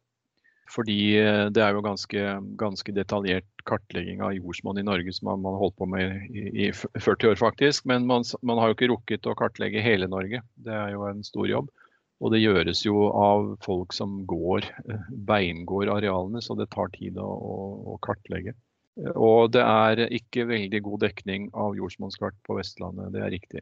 Fordi 0.73 0.97
uh, 1.21 1.47
det 1.53 1.63
er 1.63 1.73
jo 1.73 1.83
ganske, 1.85 2.25
ganske, 2.59 2.93
detaljert 2.93 3.65
kartlegging 3.69 4.21
av 4.25 4.35
jordsmonn 4.35 4.79
i 4.81 4.85
Norge 4.85 5.13
som 5.15 5.29
man, 5.31 5.45
har 5.47 5.61
holdt 5.63 5.77
på 5.79 5.87
med 5.89 6.29
i, 6.29 6.45
i 6.67 6.69
40 6.75 7.31
år 7.31 7.41
faktisk. 7.41 7.87
Men 7.89 8.05
man, 8.09 8.25
man, 8.41 8.61
har 8.61 8.71
jo 8.71 8.77
ikke 8.77 8.91
rukket 8.93 9.29
å 9.29 9.35
kartlegge 9.39 9.83
hele 9.85 10.09
Norge. 10.11 10.43
Det 10.55 10.75
er 10.75 10.93
jo 10.93 11.07
en 11.09 11.23
stor 11.25 11.49
jobb. 11.49 11.71
Og 12.17 12.33
det 12.33 12.41
gjøres 12.41 12.81
jo 12.85 13.11
av 13.13 13.51
folk 13.65 13.93
som 13.93 14.19
går, 14.29 14.65
uh, 14.91 15.09
beingår 15.29 15.93
arealene, 15.93 16.41
så 16.43 16.57
det 16.59 16.69
tar 16.73 16.93
tid 16.97 17.17
å, 17.21 17.27
å, 17.27 17.57
å 17.93 17.99
kartlegge. 18.05 18.57
Og 18.97 19.51
det 19.53 19.61
er 19.61 20.07
ikke 20.13 20.47
veldig 20.49 20.81
god 20.85 21.03
dekning 21.05 21.49
av 21.53 21.75
jordsmonnskart 21.77 22.37
på 22.47 22.57
Vestlandet, 22.57 23.11
det 23.13 23.23
er 23.23 23.33
riktig. 23.33 23.61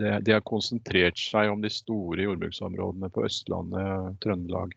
Det, 0.00 0.12
det, 0.24 0.32
har 0.32 0.44
konsentrert 0.48 1.20
seg 1.20 1.50
om 1.52 1.60
de 1.62 1.70
store 1.70 2.24
jordbruksområdene 2.24 3.10
på 3.12 3.26
Østlandet, 3.26 4.16
Trøndelag. 4.24 4.72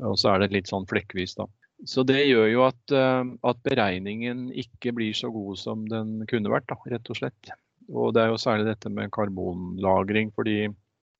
Og 0.00 0.16
så 0.18 0.32
er 0.32 0.42
det 0.42 0.54
litt 0.56 0.70
sånn 0.72 0.88
flekkvis, 0.90 1.36
da. 1.38 1.46
Så 1.84 2.04
det 2.06 2.22
gjør 2.24 2.48
jo 2.48 2.62
at, 2.64 2.94
eh, 2.96 3.26
at, 3.44 3.60
beregningen 3.66 4.46
ikke 4.56 4.94
blir 4.96 5.14
så 5.16 5.28
god 5.34 5.60
som 5.60 5.84
den 5.90 6.22
kunne 6.30 6.52
vært, 6.52 6.66
da, 6.70 6.78
rett 6.90 7.10
og 7.12 7.20
slett. 7.20 7.52
Og 7.92 8.14
det 8.16 8.24
er 8.24 8.32
jo 8.32 8.40
særlig 8.40 8.70
dette 8.70 8.90
med 8.90 9.12
karbonlagring, 9.12 10.32
fordi, 10.34 10.70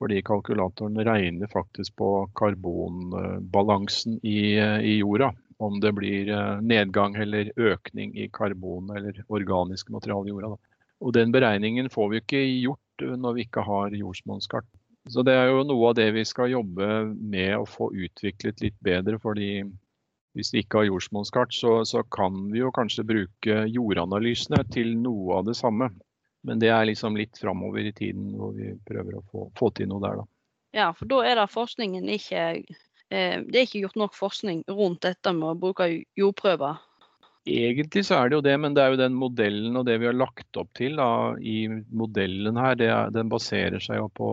fordi 0.00 0.22
kalkulatoren 0.24 0.96
regner 1.04 1.50
faktisk 1.52 1.98
på 2.00 2.10
karbonbalansen 2.38 4.16
i, 4.24 4.56
i 4.56 4.96
jorda 5.02 5.34
om 5.64 5.80
det 5.80 5.92
blir 5.96 6.30
eh, 6.30 6.62
nedgang 6.62 7.16
eller 7.20 7.50
økning 7.56 8.14
i 8.16 8.28
karbon 8.32 8.92
eller 8.96 9.20
organisk 9.28 9.90
materiale 9.94 10.30
i 10.30 10.34
jorda. 10.34 10.54
Da. 10.54 10.80
Og 11.04 11.12
Den 11.16 11.32
beregningen 11.34 11.90
får 11.92 12.10
vi 12.10 12.22
ikke 12.22 12.42
gjort 12.44 13.04
eh, 13.04 13.16
når 13.20 13.38
vi 13.38 13.46
ikke 13.48 13.64
har 13.66 13.96
jordsmonnskart. 13.96 14.68
Så 15.08 15.22
Det 15.22 15.34
er 15.36 15.50
jo 15.52 15.64
noe 15.68 15.90
av 15.90 15.96
det 15.98 16.10
vi 16.16 16.24
skal 16.24 16.54
jobbe 16.54 16.90
med 17.12 17.58
å 17.58 17.66
få 17.68 17.90
utviklet 17.92 18.62
litt 18.64 18.78
bedre. 18.80 19.18
fordi 19.18 19.64
hvis 20.34 20.50
vi 20.54 20.64
ikke 20.64 20.80
har 20.80 20.88
jordsmonnskart, 20.88 21.54
så, 21.54 21.84
så, 21.86 22.02
kan 22.02 22.48
vi 22.50 22.58
jo 22.58 22.72
kanskje 22.74 23.06
bruke 23.06 23.60
jordanalysene 23.70 24.64
til 24.74 24.96
noe 24.98 25.38
av 25.38 25.44
det 25.46 25.54
samme. 25.54 25.92
Men 26.44 26.58
det 26.60 26.72
er 26.74 26.88
liksom 26.88 27.16
litt 27.16 27.38
framover 27.40 27.86
i 27.86 27.92
tiden 27.94 28.32
hvor 28.36 28.50
vi 28.56 28.72
prøver 28.88 29.20
å 29.20 29.22
få, 29.30 29.46
få 29.56 29.70
til 29.76 29.88
noe 29.92 30.02
der, 30.02 30.18
da. 30.20 30.26
Ja, 30.74 30.88
for 30.92 31.06
da 31.06 31.20
er 31.22 31.38
det 31.38 31.46
forskningen 31.52 32.08
ikke 32.16 32.40
det 33.10 33.54
er 33.54 33.64
ikke 33.66 33.82
gjort 33.84 33.98
nok 34.00 34.14
forskning 34.16 34.62
rundt 34.72 35.04
dette 35.04 35.32
med 35.36 35.52
å 35.52 35.58
bruke 35.60 35.86
jordprøver. 36.18 36.80
Egentlig 37.44 38.06
så 38.08 38.22
er 38.22 38.30
det 38.30 38.38
jo 38.38 38.44
det, 38.44 38.54
men 38.60 38.74
det 38.74 38.82
er 38.82 38.94
jo 38.94 39.00
den 39.02 39.16
modellen 39.20 39.76
og 39.76 39.84
det 39.84 39.98
vi 40.00 40.08
har 40.08 40.16
lagt 40.16 40.56
opp 40.56 40.70
til 40.78 40.96
da, 40.96 41.36
i 41.36 41.66
modellen 41.92 42.56
her, 42.56 42.80
er, 42.80 43.12
den 43.12 43.28
baserer 43.32 43.82
seg 43.84 44.00
jo 44.00 44.08
på 44.16 44.30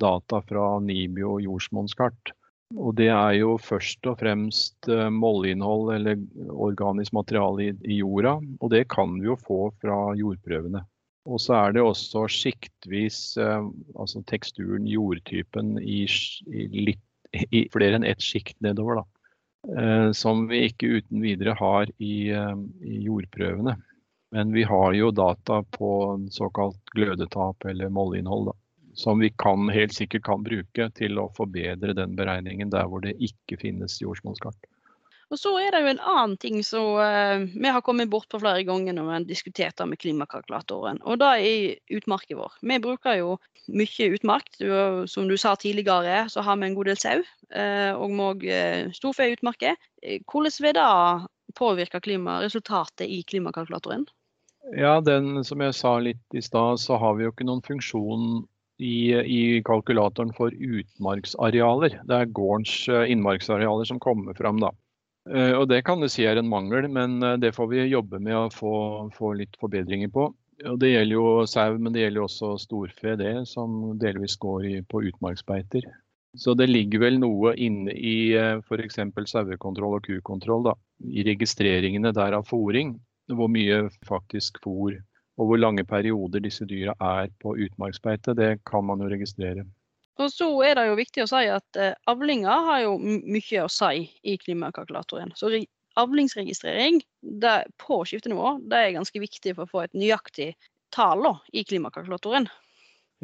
data 0.00 0.40
fra 0.44 0.78
Nibio 0.80 1.36
jordsmonnskart. 1.44 2.32
Og 2.74 2.96
det 2.98 3.10
er 3.12 3.36
jo 3.38 3.54
først 3.62 4.08
og 4.10 4.18
fremst 4.18 4.88
uh, 4.90 5.06
eller 5.06 6.24
organisk 6.50 7.12
materiale 7.14 7.68
i, 7.68 7.74
i, 7.84 7.98
jorda. 8.00 8.40
Og 8.60 8.72
det 8.72 8.88
kan 8.88 9.20
vi 9.20 9.28
jo 9.28 9.36
få 9.38 9.70
fra 9.82 10.16
jordprøvene. 10.18 10.82
Og 11.26 11.40
så 11.42 11.54
er 11.58 11.76
det 11.76 11.82
også 11.82 12.26
sjiktvis, 12.30 13.36
uh, 13.38 13.68
altså 13.94 14.24
teksturen, 14.26 14.88
jordtypen, 14.88 15.76
i, 15.78 16.06
i 16.50 16.66
litt 16.88 17.05
i 17.50 17.66
flere 17.72 17.98
enn 17.98 18.06
ett 18.06 18.22
sjikt 18.22 18.58
nedover. 18.64 19.00
Da. 19.00 19.06
Eh, 19.82 20.12
som 20.12 20.46
vi 20.48 20.66
ikke 20.68 21.00
uten 21.00 21.22
videre 21.24 21.56
har 21.58 21.90
i, 21.98 22.30
eh, 22.30 22.54
i, 22.82 23.00
jordprøvene. 23.08 23.76
Men 24.34 24.52
vi 24.52 24.62
har 24.66 24.92
jo 24.94 25.10
data 25.10 25.62
på 25.62 25.90
såkalt 26.30 26.78
glødetap 26.94 27.64
eller 27.64 27.88
mollinnhold. 27.88 28.50
Da, 28.50 28.56
som 28.94 29.18
vi 29.22 29.30
kan, 29.38 29.68
helt 29.68 29.94
sikkert 29.94 30.24
kan 30.26 30.44
bruke 30.44 30.88
til 30.94 31.18
å 31.18 31.30
forbedre 31.36 31.94
den 31.94 32.16
beregningen 32.18 32.70
der 32.70 32.88
hvor 32.90 33.04
det 33.04 33.16
ikke 33.22 33.58
finnes 33.60 34.00
jordsmonnskart. 34.02 34.58
Og 35.26 35.40
så 35.40 35.50
er 35.58 35.74
det 35.74 35.80
jo 35.82 35.90
en 35.90 36.02
annen 36.06 36.36
ting 36.38 36.60
som 36.62 37.00
uh, 37.02 37.42
vi 37.50 37.70
har 37.74 37.82
kommet 37.82 38.10
bort 38.12 38.28
på 38.30 38.38
flere 38.38 38.62
ganger 38.66 38.94
når 38.94 39.08
vi 39.08 39.14
har 39.16 39.26
diskutert 39.26 39.78
det 39.78 39.86
med 39.90 39.98
klimakalkulatoren, 39.98 41.00
og 41.02 41.18
det 41.18 41.30
er 41.42 41.96
utmarken 41.98 42.38
vår. 42.38 42.54
Vi 42.62 42.78
bruker 42.82 43.18
jo 43.18 43.32
mye 43.66 44.10
utmark. 44.14 44.52
Som 45.10 45.26
du 45.26 45.34
sa 45.40 45.56
tidligere, 45.58 46.28
så 46.30 46.44
har 46.46 46.60
vi 46.60 46.68
en 46.68 46.76
god 46.78 46.92
del 46.92 47.00
sau, 47.02 47.24
uh, 47.56 47.92
og 47.98 48.12
vi 48.12 48.28
òg 48.28 48.46
uh, 48.46 48.94
storfe 48.94 49.26
i 49.26 49.34
utmarker. 49.34 49.74
Hvordan 50.30 50.60
vil 50.62 50.78
det 50.78 50.86
påvirke 51.58 52.02
klimaresultatet 52.04 53.10
i 53.10 53.24
klimakalkulatoren? 53.26 54.06
Ja, 54.78 55.00
den 55.00 55.42
som 55.46 55.62
jeg 55.62 55.74
sa 55.78 55.98
litt 56.02 56.34
i 56.34 56.42
stad, 56.42 56.78
så 56.82 56.98
har 57.02 57.18
vi 57.18 57.26
jo 57.26 57.34
ikke 57.34 57.46
noen 57.46 57.62
funksjon 57.66 58.44
i, 58.78 59.14
i, 59.14 59.42
kalkulatoren 59.66 60.34
for 60.36 60.54
utmarksarealer. 60.54 62.00
Det 62.06 62.16
er 62.16 62.34
gårdens 62.34 62.74
innmarksarealer 62.86 63.88
som 63.88 64.02
kommer 64.02 64.34
fram 64.38 64.62
da. 64.62 64.70
Eh, 65.26 65.52
og 65.58 65.68
Det 65.68 65.82
kan 65.84 66.00
du 66.00 66.08
si 66.08 66.26
er 66.26 66.38
en 66.38 66.48
mangel, 66.48 66.88
men 66.92 67.22
eh, 67.22 67.38
det 67.42 67.54
får 67.56 67.70
vi 67.72 67.86
jobbe 67.90 68.20
med 68.22 68.36
å 68.36 68.48
få, 68.52 68.74
få 69.16 69.32
litt 69.40 69.56
forbedringer 69.60 70.12
på. 70.14 70.28
Og 70.66 70.78
Det 70.80 70.92
gjelder 70.92 71.16
jo 71.16 71.46
sau, 71.50 71.76
men 71.78 71.92
det 71.92 72.06
gjelder 72.06 72.24
også 72.24 72.54
storfe, 72.62 73.16
det, 73.20 73.34
som 73.50 73.96
delvis 74.00 74.38
går 74.40 74.66
i, 74.66 74.76
på 74.82 75.02
utmarksbeiter. 75.10 75.84
Så 76.36 76.52
det 76.54 76.68
ligger 76.68 77.00
vel 77.06 77.18
noe 77.20 77.54
inne 77.56 77.92
i 77.96 78.32
eh, 78.36 78.62
f.eks. 78.62 79.00
sauekontroll 79.32 79.98
og 79.98 80.06
kukontroll. 80.06 80.70
Da, 80.70 80.76
I 81.02 81.26
registreringene 81.26 82.14
der 82.16 82.38
av 82.38 82.48
fòring. 82.48 82.96
Hvor 83.26 83.50
mye 83.50 83.88
faktisk 84.06 84.60
fôr 84.62 85.00
og 85.36 85.50
hvor 85.50 85.58
lange 85.60 85.84
perioder 85.84 86.40
disse 86.40 86.64
dyra 86.68 86.94
er 87.00 87.32
på 87.42 87.56
utmarksbeite. 87.66 88.34
Det 88.36 88.60
kan 88.64 88.84
man 88.86 89.02
jo 89.02 89.10
registrere. 89.12 89.66
Og 90.16 90.32
så 90.32 90.48
er 90.64 90.78
det 90.78 90.86
jo 90.88 90.98
viktig 90.98 91.24
å 91.24 91.28
si 91.28 91.42
at 91.52 91.80
eh, 91.80 91.96
avlinger 92.08 92.68
har 92.68 92.84
jo 92.86 92.94
mye 93.00 93.64
å 93.64 93.72
si 93.72 94.06
i 94.24 94.36
klimakalkulatoren. 94.40 95.34
Så 95.36 95.52
avlingsregistrering 95.96 97.02
det, 97.20 97.56
på 97.80 98.02
skiftenivå 98.08 98.56
det 98.68 98.80
er 98.80 98.96
ganske 98.96 99.20
viktig 99.20 99.56
for 99.56 99.66
å 99.66 99.72
få 99.72 99.84
et 99.84 99.96
nøyaktig 99.96 100.54
tall 100.94 101.28
i 101.52 101.64
klimakalkulatoren. 101.68 102.48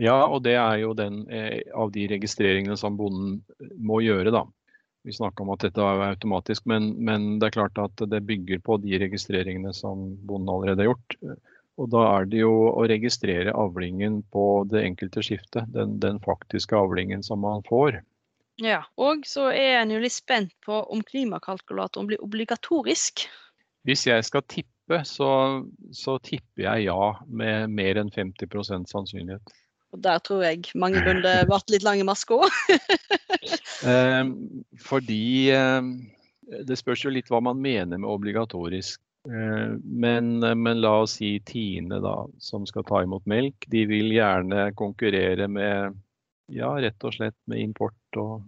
Ja, 0.01 0.25
og 0.25 0.43
det 0.47 0.57
er 0.57 0.79
jo 0.81 0.95
den 0.97 1.25
eh, 1.29 1.61
av 1.77 1.93
de 1.93 2.07
registreringene 2.09 2.79
som 2.81 2.97
bonden 2.97 3.41
må 3.77 4.01
gjøre, 4.05 4.33
da. 4.33 4.47
Vi 5.03 5.13
snakka 5.13 5.43
om 5.43 5.51
at 5.53 5.65
dette 5.65 5.83
er 5.83 6.05
automatisk, 6.13 6.65
men, 6.71 6.93
men, 7.03 7.37
det 7.43 7.49
er 7.49 7.57
klart 7.57 7.81
at 7.83 8.05
det 8.09 8.23
bygger 8.25 8.63
på 8.65 8.79
de 8.85 9.01
registreringene 9.03 9.73
som 9.75 10.13
bonden 10.29 10.53
allerede 10.53 10.85
har 10.85 10.93
gjort. 10.93 11.17
Og 11.83 11.90
da 11.90 12.03
er 12.14 12.29
det 12.31 12.45
jo 12.45 12.53
å 12.71 12.85
registrere 12.87 13.55
avlingen 13.59 14.21
på 14.31 14.62
det 14.71 14.85
enkelte 14.87 15.25
skiftet. 15.27 15.66
Den, 15.75 15.97
den 16.03 16.21
faktiske 16.23 16.79
avlingen 16.79 17.25
som 17.27 17.42
man 17.42 17.64
får. 17.66 17.99
Ja, 18.62 18.85
og 19.01 19.25
så 19.27 19.49
er 19.51 19.81
en 19.81 19.90
jo 19.90 19.99
litt 20.03 20.14
spent 20.14 20.53
på 20.62 20.83
om 20.92 21.03
klimakalkulatoren 21.09 22.07
blir 22.11 22.23
obligatorisk. 22.23 23.25
Hvis 23.88 24.07
jeg 24.07 24.23
skal 24.29 24.45
tippe, 24.47 25.01
så, 25.09 25.64
så 25.90 26.18
tipper 26.23 26.68
jeg 26.68 26.87
ja 26.87 27.11
med 27.27 27.73
mer 27.75 27.99
enn 27.99 28.12
50% 28.14 28.92
sannsynlighet. 28.92 29.55
Og 29.92 30.01
Der 30.05 30.23
tror 30.25 30.45
jeg 30.47 30.71
mange 30.79 31.03
bønder 31.05 31.45
ble 31.49 31.59
litt 31.75 31.85
lange 31.85 32.07
masker. 32.07 32.47
eh, 33.90 34.23
fordi 34.81 35.25
eh, 35.53 35.88
det 36.68 36.79
spørs 36.79 37.03
jo 37.05 37.12
litt 37.12 37.33
hva 37.33 37.42
man 37.45 37.61
mener 37.61 37.99
med 37.99 38.09
obligatorisk. 38.09 39.01
Eh, 39.29 39.75
men, 39.85 40.39
men, 40.63 40.81
la 40.81 40.97
oss 41.03 41.19
si 41.21 41.37
Tine, 41.47 42.01
da, 42.03 42.17
som 42.43 42.67
skal 42.67 42.87
ta 42.89 43.03
imot 43.05 43.27
melk. 43.31 43.69
De 43.71 43.85
vil 43.91 44.11
gjerne 44.15 44.71
konkurrere 44.79 45.49
med 45.49 45.99
ja, 46.53 46.73
rett 46.83 47.07
og 47.07 47.15
slett 47.17 47.39
med 47.51 47.63
import. 47.63 48.19
og 48.19 48.43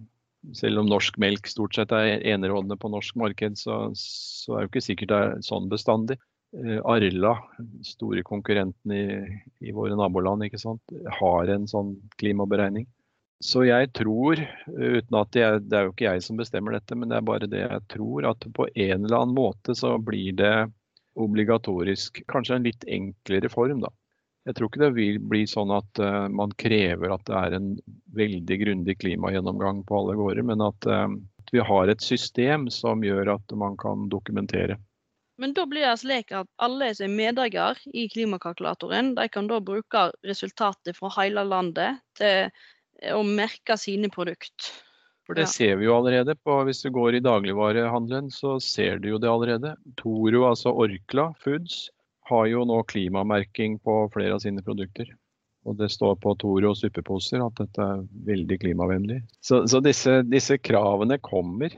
Selv 0.57 0.83
om 0.83 0.91
norsk 0.91 1.19
melk 1.23 1.49
stort 1.49 1.77
sett 1.79 1.95
er 1.95 2.19
enerådende 2.35 2.79
på 2.81 2.91
norsk 2.93 3.17
marked, 3.21 3.59
så, 3.61 3.87
så 3.99 4.59
er 4.59 4.65
det 4.65 4.73
ikke 4.73 4.89
sikkert 4.89 5.13
det 5.13 5.21
er 5.23 5.45
sånn 5.47 5.71
bestandig. 5.73 6.19
Eh, 6.55 6.81
Arla, 6.83 7.37
store 7.87 8.23
konkurrenten 8.27 8.95
i, 8.95 9.07
i, 9.65 9.73
våre 9.75 9.97
naboland, 9.99 10.47
ikke 10.47 10.61
sant, 10.61 10.99
har 11.21 11.55
en 11.55 11.71
sånn 11.71 11.97
klimaberegning. 12.21 12.87
Så 13.43 13.65
jeg 13.67 13.91
tror, 13.97 14.41
uten 14.69 15.19
at 15.19 15.37
jeg, 15.37 15.65
det 15.67 15.77
er 15.77 15.89
jo 15.89 15.93
ikke 15.93 16.07
jeg 16.07 16.23
som 16.25 16.39
bestemmer 16.39 16.77
dette, 16.77 16.97
men 16.97 17.11
det 17.11 17.19
er 17.19 17.27
bare 17.27 17.51
det 17.51 17.65
jeg 17.65 17.83
tror, 17.93 18.31
at 18.31 18.47
på 18.57 18.69
en 18.71 19.05
eller 19.05 19.19
annen 19.19 19.37
måte 19.37 19.75
så 19.77 19.97
blir 19.99 20.37
det 20.39 20.55
obligatorisk. 21.21 22.23
Kanskje 22.31 22.59
en 22.59 22.67
litt 22.67 22.87
enklere 22.89 23.51
form, 23.53 23.83
da. 23.85 23.93
Jeg 24.45 24.57
tror 24.57 24.69
ikke 24.69 24.83
det 24.83 24.95
vil 24.97 25.21
bli 25.25 25.45
sånn 25.49 25.71
at 25.73 26.01
uh, 26.05 26.27
man 26.29 26.53
krever 26.61 27.15
at 27.15 27.23
det 27.29 27.37
er 27.39 27.55
en 27.57 27.69
veldig 28.17 28.59
grundig 28.61 28.99
klimagjennomgang 29.01 29.81
på 29.89 30.01
alle 30.03 30.17
gårder, 30.21 30.45
men 30.51 30.65
at, 30.65 30.89
uh, 30.89 31.09
vi 31.53 31.63
har 31.65 31.89
et 31.89 32.03
system 32.03 32.69
som 32.73 33.05
gjør 33.05 33.37
at 33.37 33.55
man 33.57 33.77
kan 33.81 34.09
dokumentere. 34.13 34.77
Men 35.41 35.53
da 35.55 35.65
blir 35.67 35.83
det 35.83 35.97
slik 35.99 36.31
at 36.35 36.47
alle 36.63 36.93
som 36.95 37.09
er 37.09 37.17
medeier 37.17 37.81
i 37.91 38.05
klimakalkulatoren, 38.11 39.15
de 39.17 39.27
kan 39.33 39.49
da 39.51 39.59
bruke 39.65 40.07
resultatet 40.27 40.99
fra 40.99 41.11
hele 41.17 41.43
landet 41.47 41.99
til 42.19 42.53
å 43.13 43.23
merke 43.27 43.77
sine 43.81 44.09
produkter. 44.13 44.73
For 45.25 45.37
det 45.37 45.47
ja. 45.47 45.53
ser 45.53 45.77
vi 45.81 45.89
jo 45.89 45.97
allerede. 45.97 46.37
på 46.37 46.57
Hvis 46.69 46.83
du 46.85 46.91
går 46.93 47.17
i 47.17 47.25
dagligvarehandelen, 47.25 48.31
så 48.31 48.59
ser 48.61 49.01
du 49.01 49.15
jo 49.15 49.21
det 49.21 49.31
allerede. 49.31 49.75
Toro, 50.01 50.45
altså 50.51 50.73
Orkla 50.73 51.31
Foods, 51.41 51.89
har 52.29 52.47
jo 52.49 52.65
nå 52.69 52.83
klimamerking 52.89 53.79
på 53.85 54.05
flere 54.13 54.37
av 54.37 54.45
sine 54.45 54.65
produkter. 54.65 55.09
Og 55.65 55.79
det 55.81 55.89
står 55.93 56.19
på 56.21 56.35
Toro 56.41 56.75
suppeposer 56.77 57.41
at 57.41 57.57
dette 57.57 57.81
er 57.81 58.05
veldig 58.29 58.61
klimavennlig. 58.61 59.23
Så, 59.41 59.65
så 59.69 59.81
disse, 59.85 60.21
disse, 60.29 60.61
kravene 60.61 61.19
kommer. 61.25 61.73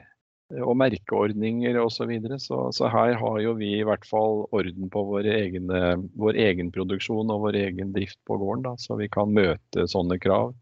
Og 0.62 0.76
merkeordninger 0.78 1.78
osv. 1.80 1.94
Så, 1.96 2.04
videre. 2.10 2.38
så 2.42 2.58
Så 2.74 2.90
her 2.90 3.14
har 3.18 3.40
jo 3.42 3.54
vi 3.58 3.72
i 3.78 3.86
hvert 3.86 4.06
fall 4.06 4.44
orden 4.54 4.90
på 4.90 5.02
egen, 5.22 5.70
vår 6.18 6.38
egen 6.38 6.70
produksjon 6.74 7.30
og 7.34 7.46
vår 7.46 7.58
egen 7.62 7.94
drift 7.94 8.18
på 8.26 8.38
gården. 8.42 8.66
Da, 8.66 8.76
så 8.78 8.98
vi 8.98 9.10
kan 9.10 9.34
møte 9.34 9.86
sånne 9.90 10.18
krav. 10.22 10.54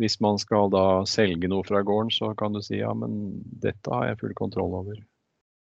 Hvis 0.00 0.18
man 0.24 0.38
skal 0.42 0.70
da 0.72 1.04
selge 1.08 1.50
noe 1.50 1.64
fra 1.66 1.82
gården, 1.86 2.12
så 2.14 2.32
kan 2.38 2.54
du 2.54 2.62
si 2.64 2.80
ja, 2.80 2.92
men 2.96 3.42
dette 3.62 3.92
har 3.92 4.10
jeg 4.10 4.20
full 4.22 4.34
kontroll 4.38 4.74
over. 4.80 4.98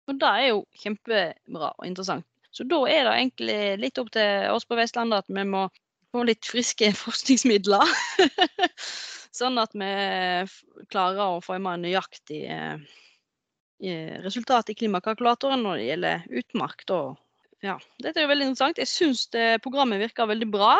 Og 0.07 0.19
Det 0.21 0.27
er 0.27 0.47
jo 0.49 0.63
kjempebra 0.81 1.73
og 1.75 1.85
interessant. 1.87 2.25
Så 2.55 2.65
da 2.65 2.79
er 2.89 3.03
det 3.05 3.15
egentlig 3.17 3.59
litt 3.83 3.99
opp 4.01 4.09
til 4.15 4.47
oss 4.53 4.65
på 4.65 4.77
Vestlandet 4.79 5.25
at 5.25 5.29
vi 5.29 5.43
må 5.45 5.67
få 6.15 6.23
litt 6.25 6.47
friske 6.47 6.89
forskningsmidler. 7.03 7.95
sånn 9.37 9.59
at 9.61 9.75
vi 9.77 9.91
klarer 10.89 11.37
å 11.37 11.43
få 11.43 11.57
en 11.57 11.65
mer 11.67 11.77
nøyaktig 11.81 12.41
eh, 12.49 12.79
resultat 14.23 14.71
i 14.71 14.77
klimakalkulatoren 14.79 15.61
når 15.65 15.77
det 15.77 15.89
gjelder 15.91 16.25
utmark. 16.41 16.85
Da 16.89 17.01
ja, 17.65 17.75
dette 18.03 18.19
er 18.19 18.27
jo 18.27 18.31
veldig 18.31 18.51
interessant. 18.51 18.79
Jeg 18.81 18.89
syns 18.91 19.27
programmet 19.63 20.01
virker 20.03 20.29
veldig 20.29 20.49
bra. 20.53 20.75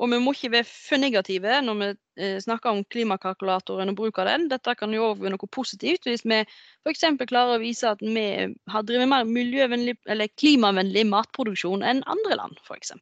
Og 0.00 0.08
vi 0.08 0.20
må 0.22 0.32
ikke 0.32 0.52
være 0.54 0.68
for 0.68 1.00
negative 1.00 1.58
når 1.64 1.76
vi 1.80 1.88
eh, 2.22 2.36
snakker 2.40 2.72
om 2.72 2.84
klimakalkulatoren 2.92 3.92
og 3.92 3.98
bruk 3.98 4.20
av 4.22 4.30
den. 4.30 4.46
Dette 4.52 4.74
kan 4.78 4.94
jo 4.96 5.10
være 5.18 5.34
noe 5.34 5.50
positivt 5.52 6.08
hvis 6.08 6.24
vi 6.24 6.40
f.eks. 6.40 7.04
klarer 7.28 7.58
å 7.58 7.60
vise 7.60 7.90
at 7.90 8.00
vi 8.00 8.24
har 8.72 8.86
drevet 8.88 9.10
mer 9.10 9.28
miljøvennlig 9.28 9.98
eller 10.08 10.32
klimavennlig 10.40 11.04
matproduksjon 11.10 11.84
enn 11.84 12.00
andre 12.08 12.40
land, 12.40 12.62
f.eks. 12.64 12.94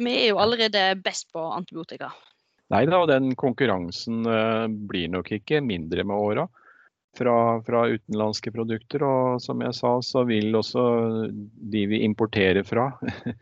Vi 0.00 0.14
er 0.22 0.30
jo 0.30 0.40
allerede 0.40 0.86
best 1.04 1.28
på 1.36 1.44
antibiotika. 1.52 2.08
Nei 2.72 2.86
da, 2.88 3.02
og 3.02 3.10
den 3.10 3.34
konkurransen 3.36 4.24
uh, 4.24 4.64
blir 4.64 5.10
nok 5.12 5.28
ikke 5.36 5.60
mindre 5.60 6.06
med 6.08 6.16
åra 6.16 6.46
fra, 7.18 7.62
fra, 7.66 7.86
utenlandske 7.88 8.52
produkter. 8.54 9.04
Og 9.06 9.42
som 9.42 9.62
jeg 9.64 9.76
sa, 9.78 9.94
så 10.02 10.24
vil 10.28 10.54
også 10.56 10.84
de 11.74 11.86
vi 11.90 12.02
importerer 12.06 12.64
fra 12.66 12.90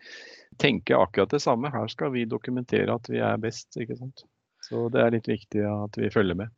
tenke 0.65 0.97
akkurat 0.97 1.33
det 1.33 1.43
samme. 1.43 1.73
Her 1.73 1.89
skal 1.89 2.13
vi 2.15 2.29
dokumentere 2.29 2.95
at 2.95 3.11
vi 3.11 3.23
er 3.25 3.41
best. 3.41 3.77
ikke 3.77 3.99
sant? 3.99 4.25
Så 4.67 4.89
det 4.93 5.03
er 5.03 5.15
litt 5.15 5.29
viktig 5.31 5.65
at 5.67 5.97
vi 5.99 6.13
følger 6.13 6.39
med. 6.43 6.57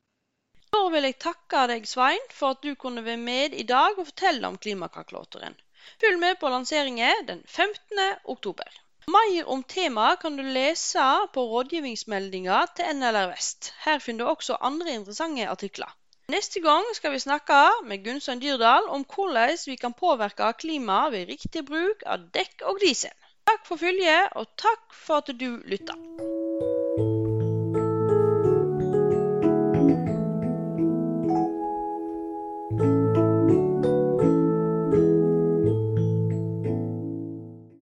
Da 0.72 0.86
vil 0.88 1.04
jeg 1.04 1.20
takke 1.20 1.66
deg, 1.68 1.84
Svein, 1.86 2.22
for 2.32 2.56
at 2.56 2.62
du 2.64 2.72
kunne 2.80 3.04
være 3.04 3.20
med 3.20 3.54
i 3.54 3.66
dag 3.68 3.98
og 3.98 4.08
fortelle 4.08 4.48
om 4.48 4.56
klimakalkulatoren. 4.56 5.54
Følg 6.00 6.18
med 6.22 6.38
på 6.40 6.48
lanseringen 6.48 7.26
den 7.28 7.42
15. 7.46 8.00
oktober. 8.32 8.70
Mer 9.10 9.48
om 9.50 9.62
temaet 9.66 10.20
kan 10.22 10.36
du 10.38 10.44
lese 10.46 11.04
på 11.34 11.44
rådgivningsmeldinga 11.50 12.60
til 12.76 13.00
NLR 13.00 13.32
Vest. 13.32 13.72
Her 13.84 13.98
finner 13.98 14.24
du 14.24 14.30
også 14.30 14.60
andre 14.62 14.94
interessante 14.94 15.48
artikler. 15.50 15.90
Neste 16.30 16.60
gang 16.60 16.84
skal 16.94 17.12
vi 17.12 17.18
snakke 17.18 17.58
med 17.84 18.04
Gunstein 18.04 18.40
Dyrdal 18.40 18.86
om 18.94 19.02
hvordan 19.14 19.58
vi 19.66 19.76
kan 19.76 19.92
påvirke 19.92 20.52
klimaet 20.58 21.12
ved 21.12 21.26
riktig 21.34 21.64
bruk 21.66 22.06
av 22.06 22.28
dekk 22.36 22.62
og 22.70 22.78
diesel. 22.84 23.10
Takk 23.50 23.66
for 23.66 23.76
følget, 23.76 24.30
og 24.38 24.46
takk 24.56 24.94
for 24.94 25.18
at 25.18 25.34
du 25.40 25.58
lytta. 25.66 25.98